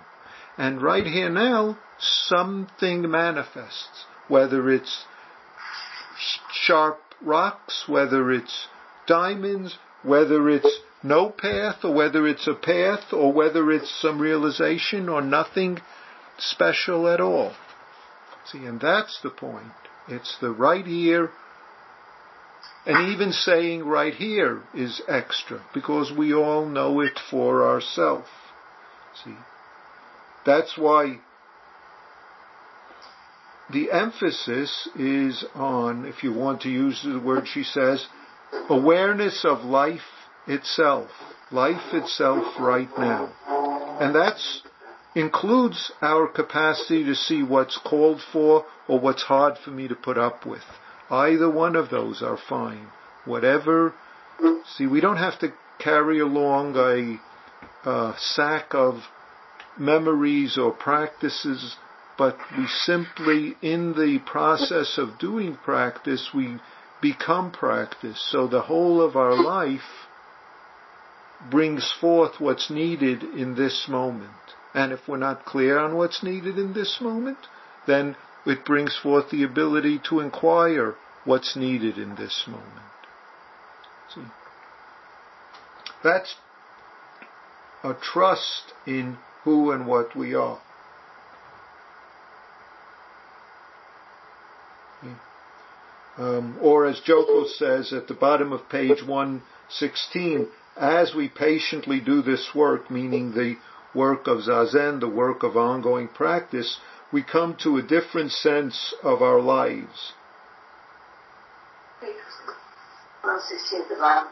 [0.58, 4.06] And right here now, something manifests.
[4.28, 5.06] Whether it's
[6.52, 8.68] sharp rocks, whether it's
[9.08, 15.08] diamonds, whether it's no path, or whether it's a path, or whether it's some realization,
[15.08, 15.80] or nothing
[16.38, 17.54] special at all.
[18.52, 19.72] See, and that's the point.
[20.08, 21.30] It's the right here,
[22.86, 28.28] and even saying right here is extra, because we all know it for ourselves.
[29.24, 29.36] See,
[30.46, 31.20] that's why
[33.72, 38.06] the emphasis is on, if you want to use the word she says,
[38.70, 40.02] awareness of life
[40.48, 41.10] itself,
[41.52, 43.32] life itself right now.
[44.00, 44.38] And that
[45.16, 50.18] includes our capacity to see what's called for or what's hard for me to put
[50.18, 50.64] up with.
[51.10, 52.88] Either one of those are fine.
[53.24, 53.94] Whatever,
[54.76, 57.20] see, we don't have to carry along a,
[58.18, 58.96] sack of
[59.78, 61.76] memories or practices,
[62.18, 66.58] but we simply, in the process of doing practice, we
[67.02, 68.20] become practice.
[68.32, 70.05] So the whole of our life
[71.50, 74.32] brings forth what's needed in this moment.
[74.74, 77.38] And if we're not clear on what's needed in this moment,
[77.88, 78.16] then
[78.46, 82.70] it brings forth the ability to inquire what's needed in this moment.
[84.14, 84.22] See?
[86.04, 86.36] That's
[87.84, 90.60] a trust in who and what we are.
[96.18, 100.48] Um, or as Joko says at the bottom of page 116,
[100.78, 103.56] as we patiently do this work, meaning the
[103.94, 106.80] work of Zazen, the work of ongoing practice,
[107.12, 110.14] we come to a different sense of our lives.
[113.22, 114.30] 116 at the bottom.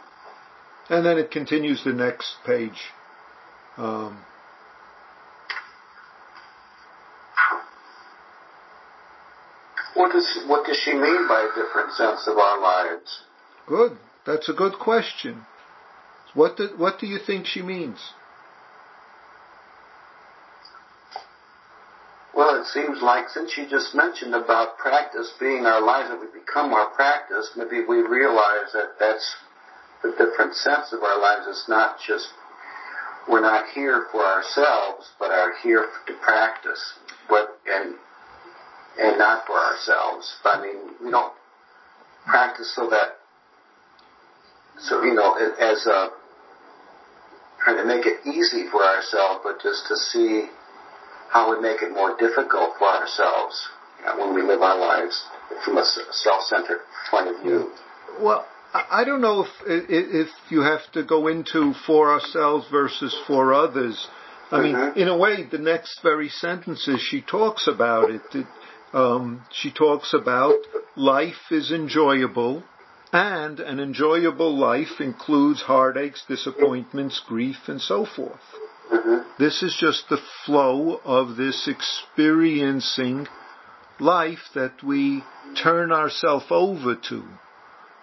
[0.90, 2.92] And then it continues the next page.
[3.78, 4.20] Um,
[9.96, 13.22] What does what does she mean by a different sense of our lives?
[13.68, 13.98] good.
[14.26, 15.46] That's a good question.
[16.34, 18.00] What do, what do you think she means?
[22.36, 26.28] Well, it seems like since you just mentioned about practice being our lives, that we
[26.40, 29.36] become our practice, maybe we realize that that's
[30.02, 31.46] the different sense of our lives.
[31.48, 32.28] It's not just
[33.30, 36.94] we're not here for ourselves, but are here to practice,
[37.30, 37.96] but and
[39.00, 40.36] and not for ourselves.
[40.44, 41.34] I mean, we don't
[42.26, 43.18] practice so that
[44.80, 46.10] so you know as a
[47.64, 50.50] trying to make it easy for ourselves, but just to see
[51.30, 55.26] how we make it more difficult for ourselves you know, when we live our lives
[55.64, 57.72] from a self-centered point of view.
[58.20, 63.54] Well, I don't know if if you have to go into for ourselves versus for
[63.54, 64.08] others.
[64.52, 64.98] I mean, Mhm.
[64.98, 68.36] in a way, the next very sentences she talks about it.
[68.36, 68.48] it
[68.94, 70.56] um, she talks about
[70.96, 72.64] life is enjoyable,
[73.14, 78.42] and an enjoyable life includes heartaches, disappointments, grief, and so forth.
[79.38, 83.28] This is just the flow of this experiencing
[84.00, 85.24] life that we
[85.62, 87.24] turn ourselves over to.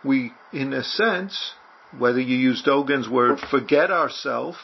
[0.04, 1.54] We, in a sense,
[1.98, 4.58] whether you use Dogen's word, forget ourselves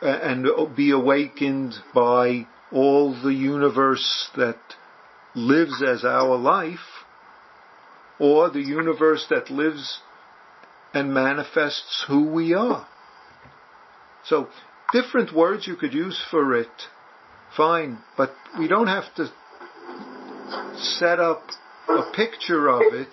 [0.00, 4.58] and be awakened by all the universe that
[5.34, 6.93] lives as our life,
[8.18, 10.00] or the universe that lives
[10.92, 12.86] and manifests who we are.
[14.24, 14.48] So,
[14.92, 16.68] different words you could use for it,
[17.56, 19.28] fine, but we don't have to
[20.76, 21.42] set up
[21.88, 23.08] a picture of it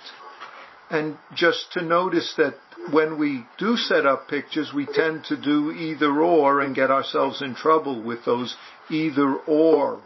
[0.92, 2.56] and just to notice that
[2.92, 7.42] when we do set up pictures, we tend to do either or and get ourselves
[7.42, 8.56] in trouble with those
[8.90, 10.02] either or.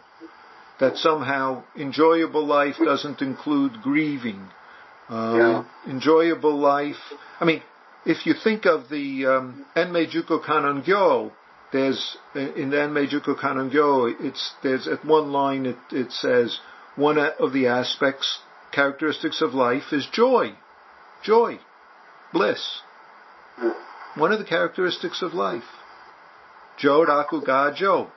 [0.79, 4.49] That somehow enjoyable life doesn't include grieving.
[5.09, 5.63] Um, Yeah.
[5.87, 7.01] Enjoyable life.
[7.39, 7.61] I mean,
[8.05, 11.31] if you think of the um, Enmei Juko Kanongyo,
[11.71, 16.59] there's in the Enmei Juko Kanongyo, it's there's at one line it, it says
[16.95, 18.39] one of the aspects
[18.71, 20.53] characteristics of life is joy,
[21.23, 21.59] joy,
[22.33, 22.81] bliss.
[24.15, 25.63] One of the characteristics of life.
[26.77, 28.09] Jo Raku Ga Jo.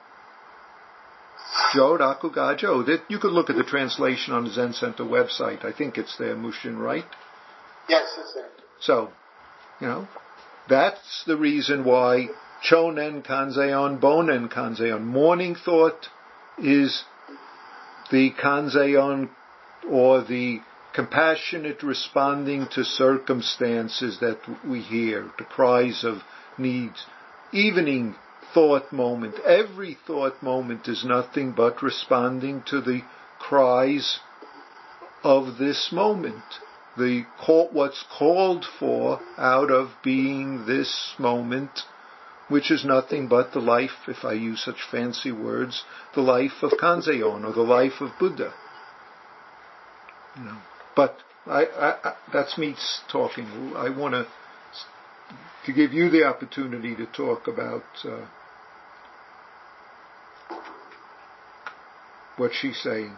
[1.73, 2.55] Jo Raku Ga
[3.07, 5.63] you could look at the translation on the Zen Center website.
[5.65, 7.05] I think it's there, Mushin, right?
[7.87, 8.49] Yes, it's there.
[8.79, 9.09] So,
[9.81, 10.07] you know,
[10.67, 12.27] that's the reason why
[12.69, 15.03] chonen kanzeon, bonen kanzeon.
[15.03, 16.07] Morning thought
[16.57, 17.03] is
[18.11, 19.29] the kanzeon
[19.89, 20.59] or the
[20.93, 26.21] compassionate responding to circumstances that we hear, the cries of
[26.57, 27.05] needs.
[27.51, 28.15] Evening
[28.53, 33.01] thought moment, every thought moment is nothing but responding to the
[33.39, 34.19] cries
[35.23, 36.43] of this moment
[36.99, 37.23] the
[37.71, 41.83] what's called for out of being this moment,
[42.49, 45.83] which is nothing but the life, if I use such fancy words,
[46.13, 48.53] the life of Kanzeon or the life of Buddha.
[50.37, 50.57] You know,
[50.95, 52.75] but I, I, I that's me
[53.11, 53.73] talking.
[53.75, 54.27] I want to
[55.65, 58.25] to give you the opportunity to talk about uh,
[62.39, 63.11] what she's saying.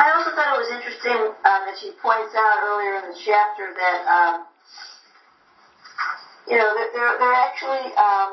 [0.00, 3.70] I also thought it was interesting uh, that she points out earlier in the chapter
[3.70, 4.36] that um,
[6.48, 8.30] you know that there there are actually um,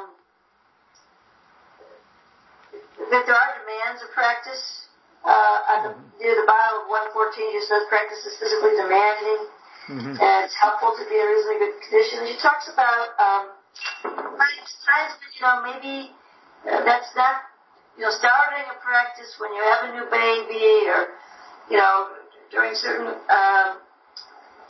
[3.12, 4.90] that there are demands of practice.
[5.28, 5.92] Uh, at the,
[6.24, 9.52] near the bottom of 114, just says practice is physically demanding,
[9.88, 10.20] Mm-hmm.
[10.20, 12.28] and it's helpful to be in reasonably good condition.
[12.28, 13.44] She talks about um,
[14.04, 15.96] times times when you know maybe
[16.68, 17.48] uh, that's not
[17.96, 21.16] you know starting a practice when you have a new baby or
[21.70, 22.08] you know,
[22.52, 23.78] during certain um,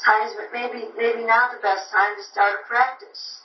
[0.03, 3.41] times, but maybe maybe not the best time to start a practice,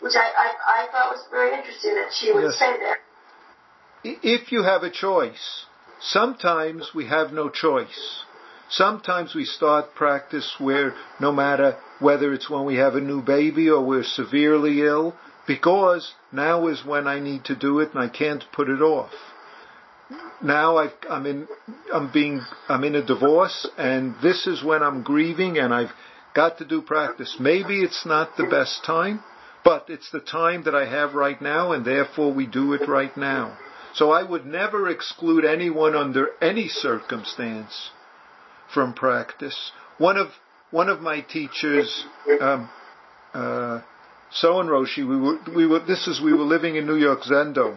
[0.00, 2.58] which I I, I thought was very interesting that she would Yes.
[2.58, 2.98] say that.
[4.02, 5.64] if you have a choice,
[6.00, 8.24] sometimes we have no choice.
[8.70, 13.68] Sometimes we start practice where no matter whether it's when we have a new baby
[13.68, 18.08] or we're severely ill, because now is when I need to do it and I
[18.08, 19.10] can't put it off.
[20.40, 21.48] Now i am in,
[21.92, 25.92] I'm being, I'm in a divorce and this is when I'm grieving and I've
[26.32, 27.38] got to do practice.
[27.40, 29.24] Maybe it's not the best time,
[29.64, 33.16] but it's the time that I have right now and therefore we do it right
[33.16, 33.58] now.
[33.94, 37.90] So I would never exclude anyone under any circumstance
[38.72, 39.72] from practice.
[39.98, 40.28] One of
[40.70, 42.04] one of my teachers,
[42.40, 42.70] um,
[43.34, 43.80] uh,
[44.32, 47.76] Soen Roshi, we were, we were, this is, we were living in New York Zendo,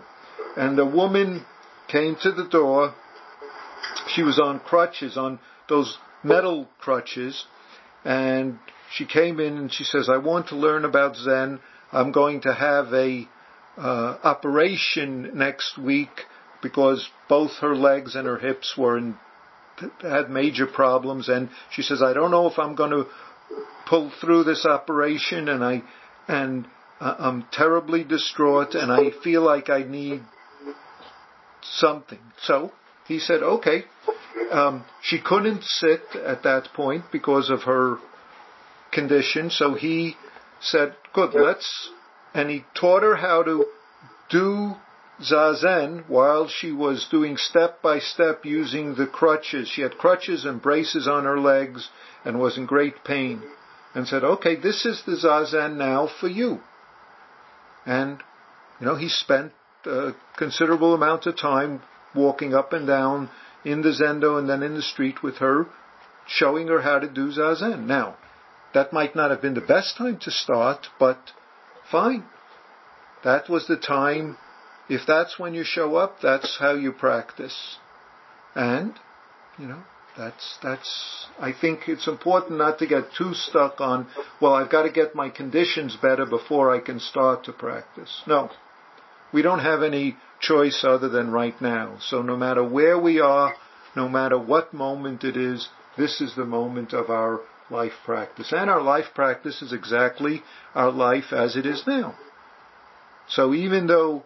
[0.55, 1.43] and a woman
[1.87, 2.93] came to the door.
[4.09, 7.45] She was on crutches, on those metal crutches,
[8.05, 8.59] and
[8.95, 11.59] she came in and she says, I want to learn about Zen.
[11.91, 13.27] I'm going to have a
[13.77, 16.09] uh, operation next week
[16.61, 19.15] because both her legs and her hips were in,
[20.01, 23.07] had major problems and she says I don't know if I'm going to
[23.87, 25.83] pull through this operation and I
[26.27, 26.65] and
[26.99, 30.21] I'm terribly distraught and I feel like I need
[31.61, 32.19] something.
[32.41, 32.71] So
[33.07, 33.85] he said, okay.
[34.51, 37.97] Um, she couldn't sit at that point because of her
[38.91, 40.15] condition, so he
[40.59, 41.89] said, good, let's
[42.33, 43.65] and he taught her how to
[44.29, 44.75] do
[45.21, 49.67] zazen while she was doing step by step using the crutches.
[49.67, 51.89] She had crutches and braces on her legs
[52.25, 53.41] and was in great pain.
[53.95, 56.59] And said, okay, this is the zazen now for you.
[57.85, 58.23] And,
[58.79, 59.51] you know, he spent
[59.85, 61.81] a considerable amount of time
[62.15, 63.29] walking up and down
[63.63, 65.67] in the zendo and then in the street with her,
[66.25, 67.85] showing her how to do zazen.
[67.85, 68.17] Now,
[68.73, 71.19] that might not have been the best time to start, but
[71.91, 72.23] Fine.
[73.23, 74.37] That was the time.
[74.89, 77.77] If that's when you show up, that's how you practice.
[78.55, 78.93] And,
[79.57, 79.81] you know,
[80.17, 84.07] that's, that's, I think it's important not to get too stuck on,
[84.41, 88.21] well, I've got to get my conditions better before I can start to practice.
[88.27, 88.49] No.
[89.33, 91.97] We don't have any choice other than right now.
[91.99, 93.55] So no matter where we are,
[93.95, 95.67] no matter what moment it is,
[95.97, 97.39] this is the moment of our
[97.71, 98.53] life practice.
[98.55, 100.43] And our life practice is exactly
[100.75, 102.15] our life as it is now.
[103.27, 104.23] So even though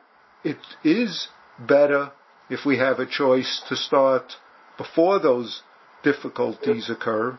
[0.48, 1.28] it is
[1.60, 2.12] better
[2.50, 4.24] if we have a choice to start
[4.78, 5.62] before those
[6.04, 7.38] difficulties occur,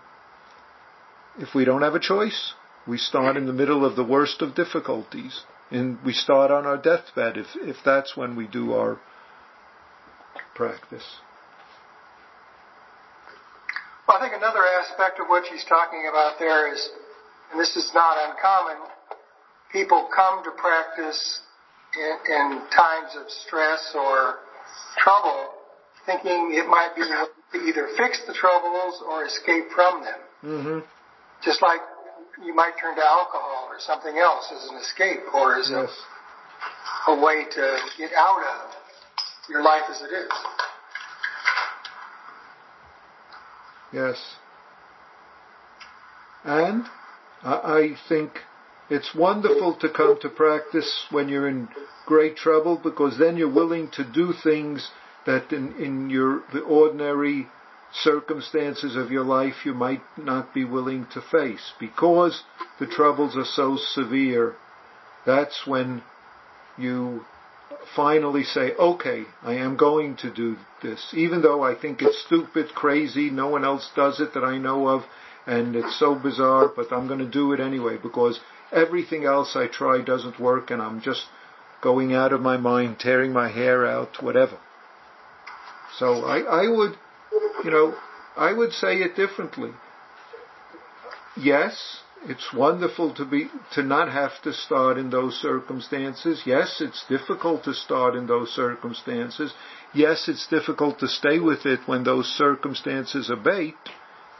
[1.39, 2.53] if we don't have a choice,
[2.87, 5.43] we start in the middle of the worst of difficulties.
[5.71, 9.01] And we start on our deathbed if, if that's when we do our
[10.55, 11.07] practice.
[14.07, 16.91] Well, I think another aspect of what she's talking about there is,
[17.53, 18.77] and this is not uncommon,
[19.73, 21.41] people come to practice
[21.99, 24.37] in, in times of stress or
[24.99, 25.51] trouble
[26.07, 30.21] thinking it might be to either fix the troubles or escape from them.
[30.43, 30.79] Mm-hmm.
[31.45, 31.81] Just like
[32.45, 35.91] you might turn to alcohol or something else as an escape or as yes.
[37.07, 38.75] a, a way to get out of
[39.51, 40.31] your life as it is.
[43.93, 44.17] Yes.
[46.45, 46.85] And
[47.43, 48.31] I think
[48.91, 51.69] it's wonderful to come to practice when you're in
[52.07, 54.91] great trouble because then you're willing to do things
[55.27, 57.47] that in, in your the ordinary
[57.93, 62.43] circumstances of your life you might not be willing to face because
[62.79, 64.55] the troubles are so severe.
[65.27, 66.03] That's when
[66.79, 67.25] you
[67.95, 72.75] finally say, okay, I am going to do this, even though I think it's stupid,
[72.75, 75.03] crazy, no one else does it that I know of,
[75.47, 78.41] and it's so bizarre, but I'm going to do it anyway because
[78.73, 81.27] everything else I try doesn't work and I'm just
[81.81, 84.59] going out of my mind, tearing my hair out, whatever.
[85.99, 86.97] So I, I would,
[87.65, 87.95] you know,
[88.37, 89.71] I would say it differently.
[91.37, 96.43] Yes, it's wonderful to be to not have to start in those circumstances.
[96.45, 99.53] Yes, it's difficult to start in those circumstances.
[99.95, 103.75] Yes, it's difficult to stay with it when those circumstances abate.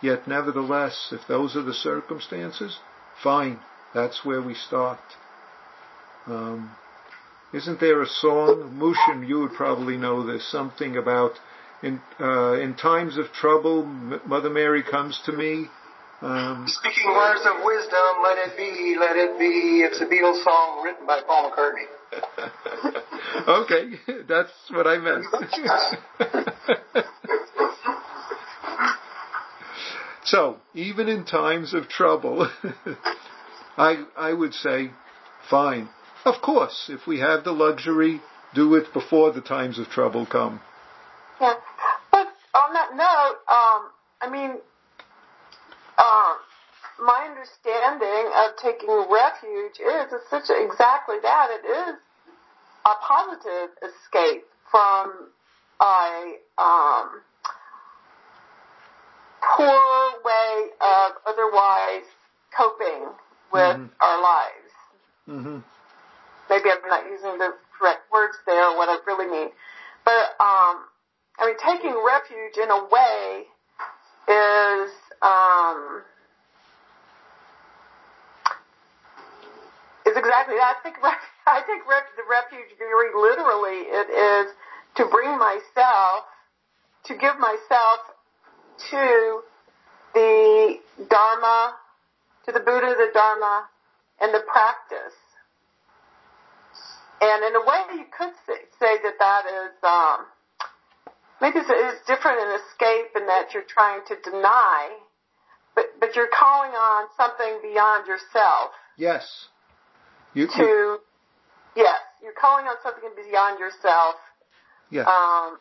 [0.03, 2.79] Yet nevertheless, if those are the circumstances,
[3.23, 3.61] fine.
[3.95, 5.01] That's where we start.
[6.27, 6.77] Um,
[7.53, 9.29] isn't there a song, Mushin?
[9.29, 10.51] You would probably know this.
[10.51, 11.33] Something about
[11.83, 15.69] in uh, in times of trouble, Mother Mary comes to me
[16.21, 19.83] um, Speaking words of wisdom, let it be, let it be.
[19.85, 21.87] It's a Beatles song written by Paul McCartney.
[23.63, 25.25] okay, that's what I meant.
[30.25, 32.51] so, even in times of trouble,
[33.79, 34.91] I I would say,
[35.49, 35.89] fine.
[36.25, 38.21] Of course, if we have the luxury,
[38.55, 40.61] do it before the times of trouble come.
[41.41, 41.55] Yeah,
[42.11, 44.51] but on that note, um, I mean,
[45.97, 46.35] um,
[46.99, 51.49] my understanding of taking refuge is it's such exactly that.
[51.51, 51.97] It is
[52.85, 55.31] a positive escape from
[55.81, 57.23] a um,
[59.57, 62.05] poor way of otherwise
[62.57, 63.07] coping
[63.53, 63.91] with Mhm.
[64.01, 64.73] our lives.
[65.27, 65.59] hmm
[66.49, 69.53] Maybe I'm not using the correct words there, what I really mean.
[70.05, 70.89] But, um,
[71.39, 73.47] I mean, taking refuge in a way
[74.27, 74.91] is,
[75.21, 76.03] um,
[80.07, 80.77] is exactly that.
[80.79, 80.97] I think,
[81.47, 84.53] I think ref- the refuge very literally it is
[84.97, 86.25] to bring myself,
[87.05, 88.01] to give myself
[88.91, 89.43] to
[90.15, 91.75] the Dharma,
[92.49, 93.69] to the Buddha, the Dharma,
[94.21, 95.17] and the practice.
[97.21, 100.25] And in a way, you could say, say that that is um,
[101.43, 104.97] maybe it's, it's different in escape in that you're trying to deny,
[105.75, 109.49] but but you're calling on something beyond yourself Yes.
[110.35, 110.99] You, to
[111.77, 114.15] yes, you're calling on something beyond yourself.
[114.91, 115.03] yeah.
[115.03, 115.59] Um,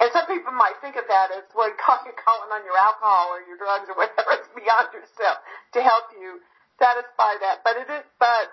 [0.00, 1.78] and some people might think of that as well, you're
[2.26, 4.40] calling on your alcohol or your drugs or whatever.
[4.40, 5.38] It's beyond yourself
[5.74, 6.40] to help you
[6.78, 7.62] satisfy that.
[7.64, 8.50] But it is, but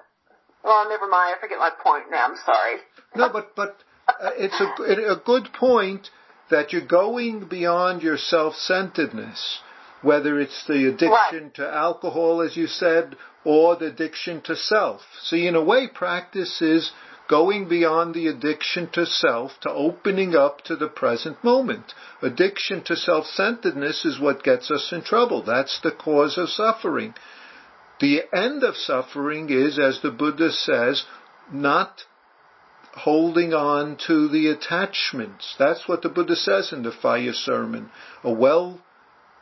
[0.64, 1.36] well, never mind.
[1.38, 2.28] I forget my point now.
[2.28, 2.78] I'm sorry.
[3.16, 3.78] No, but but
[4.08, 6.10] uh, it's a it- a good point
[6.50, 9.62] that you're going beyond your self-centeredness,
[10.02, 13.16] whether it's the addiction to alcohol, as you said,
[13.46, 15.02] or the addiction to self.
[15.24, 16.92] See, in a way, practice is
[17.32, 21.94] going beyond the addiction to self to opening up to the present moment.
[22.22, 25.42] Addiction to self-centeredness is what gets us in trouble.
[25.42, 27.14] That's the cause of suffering.
[28.02, 31.06] The end of suffering is, as the Buddha says,
[31.50, 32.04] not
[32.96, 35.56] holding on to the attachments.
[35.58, 37.92] That's what the Buddha says in the fire sermon.
[38.26, 38.82] A well,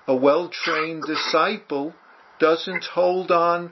[0.08, 1.96] a well-trained disciple
[2.40, 3.72] doesn't hold on,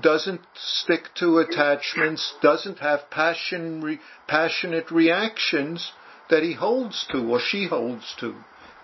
[0.00, 5.92] doesn't stick to attachments, doesn't have passion, re, passionate reactions
[6.28, 8.34] that he holds to or she holds to.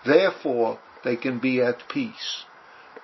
[0.05, 2.45] Therefore, they can be at peace.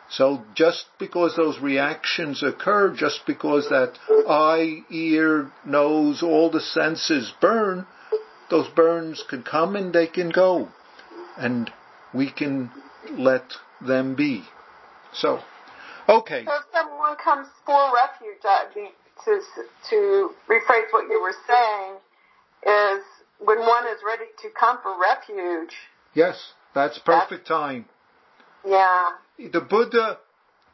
[0.09, 3.93] So just because those reactions occur, just because that
[4.27, 7.85] eye, ear, nose, all the senses burn,
[8.49, 10.69] those burns can come and they can go.
[11.37, 11.71] And
[12.13, 12.71] we can
[13.11, 13.43] let
[13.85, 14.43] them be.
[15.13, 15.39] So,
[16.09, 16.43] okay.
[16.45, 18.41] So if someone comes for refuge,
[19.25, 19.41] to
[19.89, 21.95] to rephrase what you were saying,
[22.65, 23.03] is
[23.39, 25.73] when one is ready to come for refuge.
[26.13, 27.85] Yes, that's perfect time.
[28.65, 29.11] Yeah.
[29.37, 30.17] The Buddha,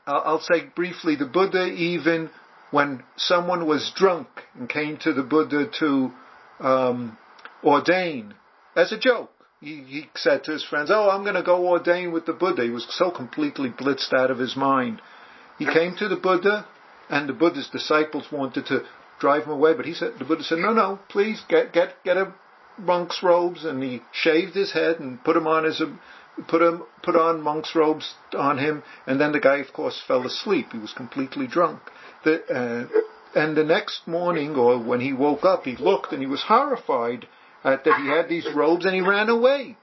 [0.08, 2.30] I'll I'll say briefly, the Buddha even
[2.72, 6.12] when someone was drunk and came to the Buddha to
[6.60, 7.18] um,
[7.64, 8.34] ordain
[8.76, 9.32] as a joke,
[9.62, 12.64] he, he said to his friends, "Oh, I'm going to go ordain with the Buddha."
[12.64, 15.02] He was so completely blitzed out of his mind.
[15.58, 16.66] He came to the Buddha,
[17.10, 18.84] and the Buddha's disciples wanted to
[19.20, 22.18] drive him away, but he said, the Buddha said, "No, no, please get get get
[22.18, 22.34] a
[22.78, 25.98] monk's robes," and he shaved his head and put him on his a,
[26.48, 30.26] put him put on monk's robes on him, and then the guy, of course, fell
[30.26, 30.74] asleep.
[30.74, 31.80] He was completely drunk.
[32.24, 36.28] The, uh, and the next morning, or when he woke up, he looked and he
[36.28, 37.28] was horrified
[37.64, 39.78] at that he had these robes, and he ran away.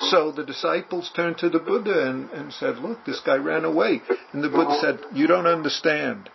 [0.00, 4.02] So the disciples turned to the Buddha and, and said, "Look, this guy ran away."
[4.32, 6.30] And the Buddha said, "You don't understand."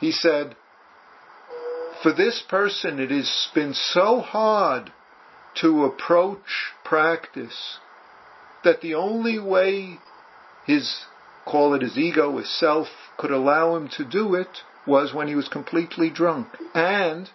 [0.00, 0.56] He said,
[2.02, 4.92] "For this person, it has been so hard
[5.56, 7.78] to approach practice."
[8.64, 9.98] that the only way
[10.66, 11.04] his,
[11.46, 15.34] call it his ego, his self, could allow him to do it was when he
[15.34, 16.48] was completely drunk.
[16.74, 17.30] And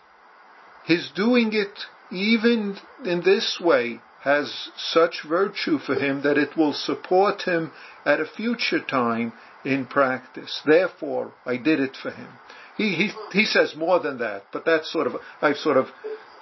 [0.86, 6.72] his doing it even in this way has such virtue for him that it will
[6.72, 7.72] support him
[8.06, 9.34] at a future time
[9.66, 10.62] in practice.
[10.66, 12.30] Therefore, I did it for him.
[12.78, 15.88] He, he, he says more than that, but that's sort of, I've sort of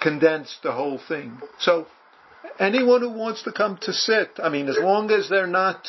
[0.00, 1.40] condensed the whole thing.
[1.58, 1.86] So,
[2.60, 5.88] anyone who wants to come to sit, I mean, as long as they're not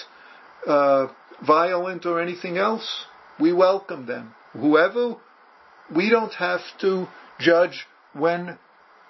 [0.68, 1.08] uh,
[1.46, 3.06] violent or anything else,
[3.40, 4.34] we welcome them.
[4.54, 5.16] Whoever,
[5.96, 7.08] we don't have to
[7.40, 8.58] judge when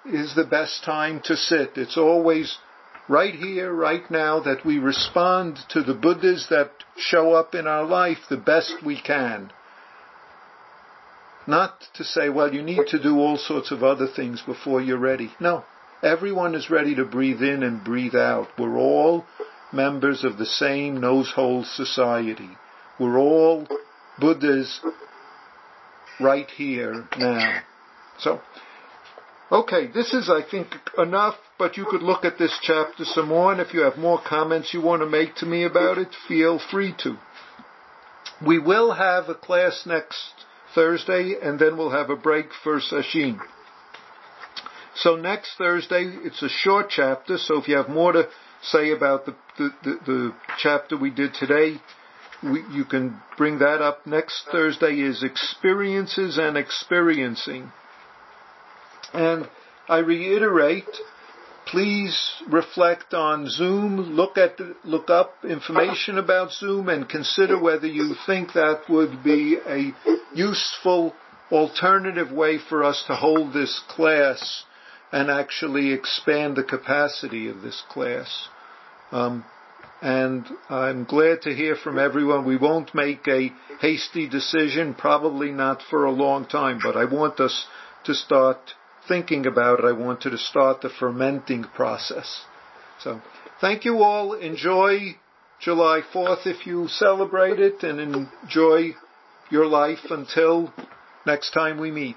[0.04, 1.72] is the best time to sit.
[1.76, 2.58] It's always
[3.08, 7.84] right here, right now, that we respond to the Buddhas that show up in our
[7.84, 9.50] life the best we can.
[11.46, 14.98] Not to say, well, you need to do all sorts of other things before you're
[14.98, 15.32] ready.
[15.40, 15.64] No.
[16.02, 18.48] Everyone is ready to breathe in and breathe out.
[18.58, 19.24] We're all
[19.72, 22.50] members of the same nose hole society.
[22.98, 23.66] We're all
[24.18, 24.80] Buddhas
[26.20, 27.60] right here now.
[28.18, 28.40] So,
[29.54, 30.66] okay, this is, I think,
[30.98, 34.20] enough, but you could look at this chapter some more, and if you have more
[34.20, 37.16] comments you want to make to me about it, feel free to.
[38.44, 40.34] We will have a class next
[40.74, 43.38] Thursday and then we'll have a break for Sesshin.
[44.96, 48.28] So next Thursday, it's a short chapter, so if you have more to
[48.62, 51.80] say about the, the, the, the chapter we did today,
[52.42, 54.06] we, you can bring that up.
[54.06, 57.72] Next Thursday is experiences and experiencing.
[59.12, 59.48] And
[59.88, 60.88] I reiterate,
[61.66, 68.14] please reflect on Zoom, look at look up information about Zoom and consider whether you
[68.26, 69.92] think that would be a
[70.34, 71.14] useful
[71.50, 74.64] alternative way for us to hold this class
[75.12, 78.48] and actually expand the capacity of this class.
[79.12, 79.44] Um,
[80.02, 82.44] and I'm glad to hear from everyone.
[82.44, 87.40] We won't make a hasty decision, probably not for a long time, but I want
[87.40, 87.66] us
[88.04, 88.58] to start
[89.08, 89.84] thinking about it.
[89.84, 92.44] I wanted to start the fermenting process.
[93.00, 93.20] So
[93.60, 94.34] thank you all.
[94.34, 95.16] Enjoy
[95.60, 98.94] July 4th if you celebrate it and enjoy
[99.50, 100.72] your life until
[101.26, 102.16] next time we meet.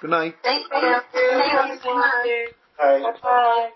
[0.00, 0.34] Good night.
[0.42, 1.00] Thank you.
[1.12, 2.48] Thank you.
[2.78, 3.12] Bye.
[3.22, 3.70] Bye.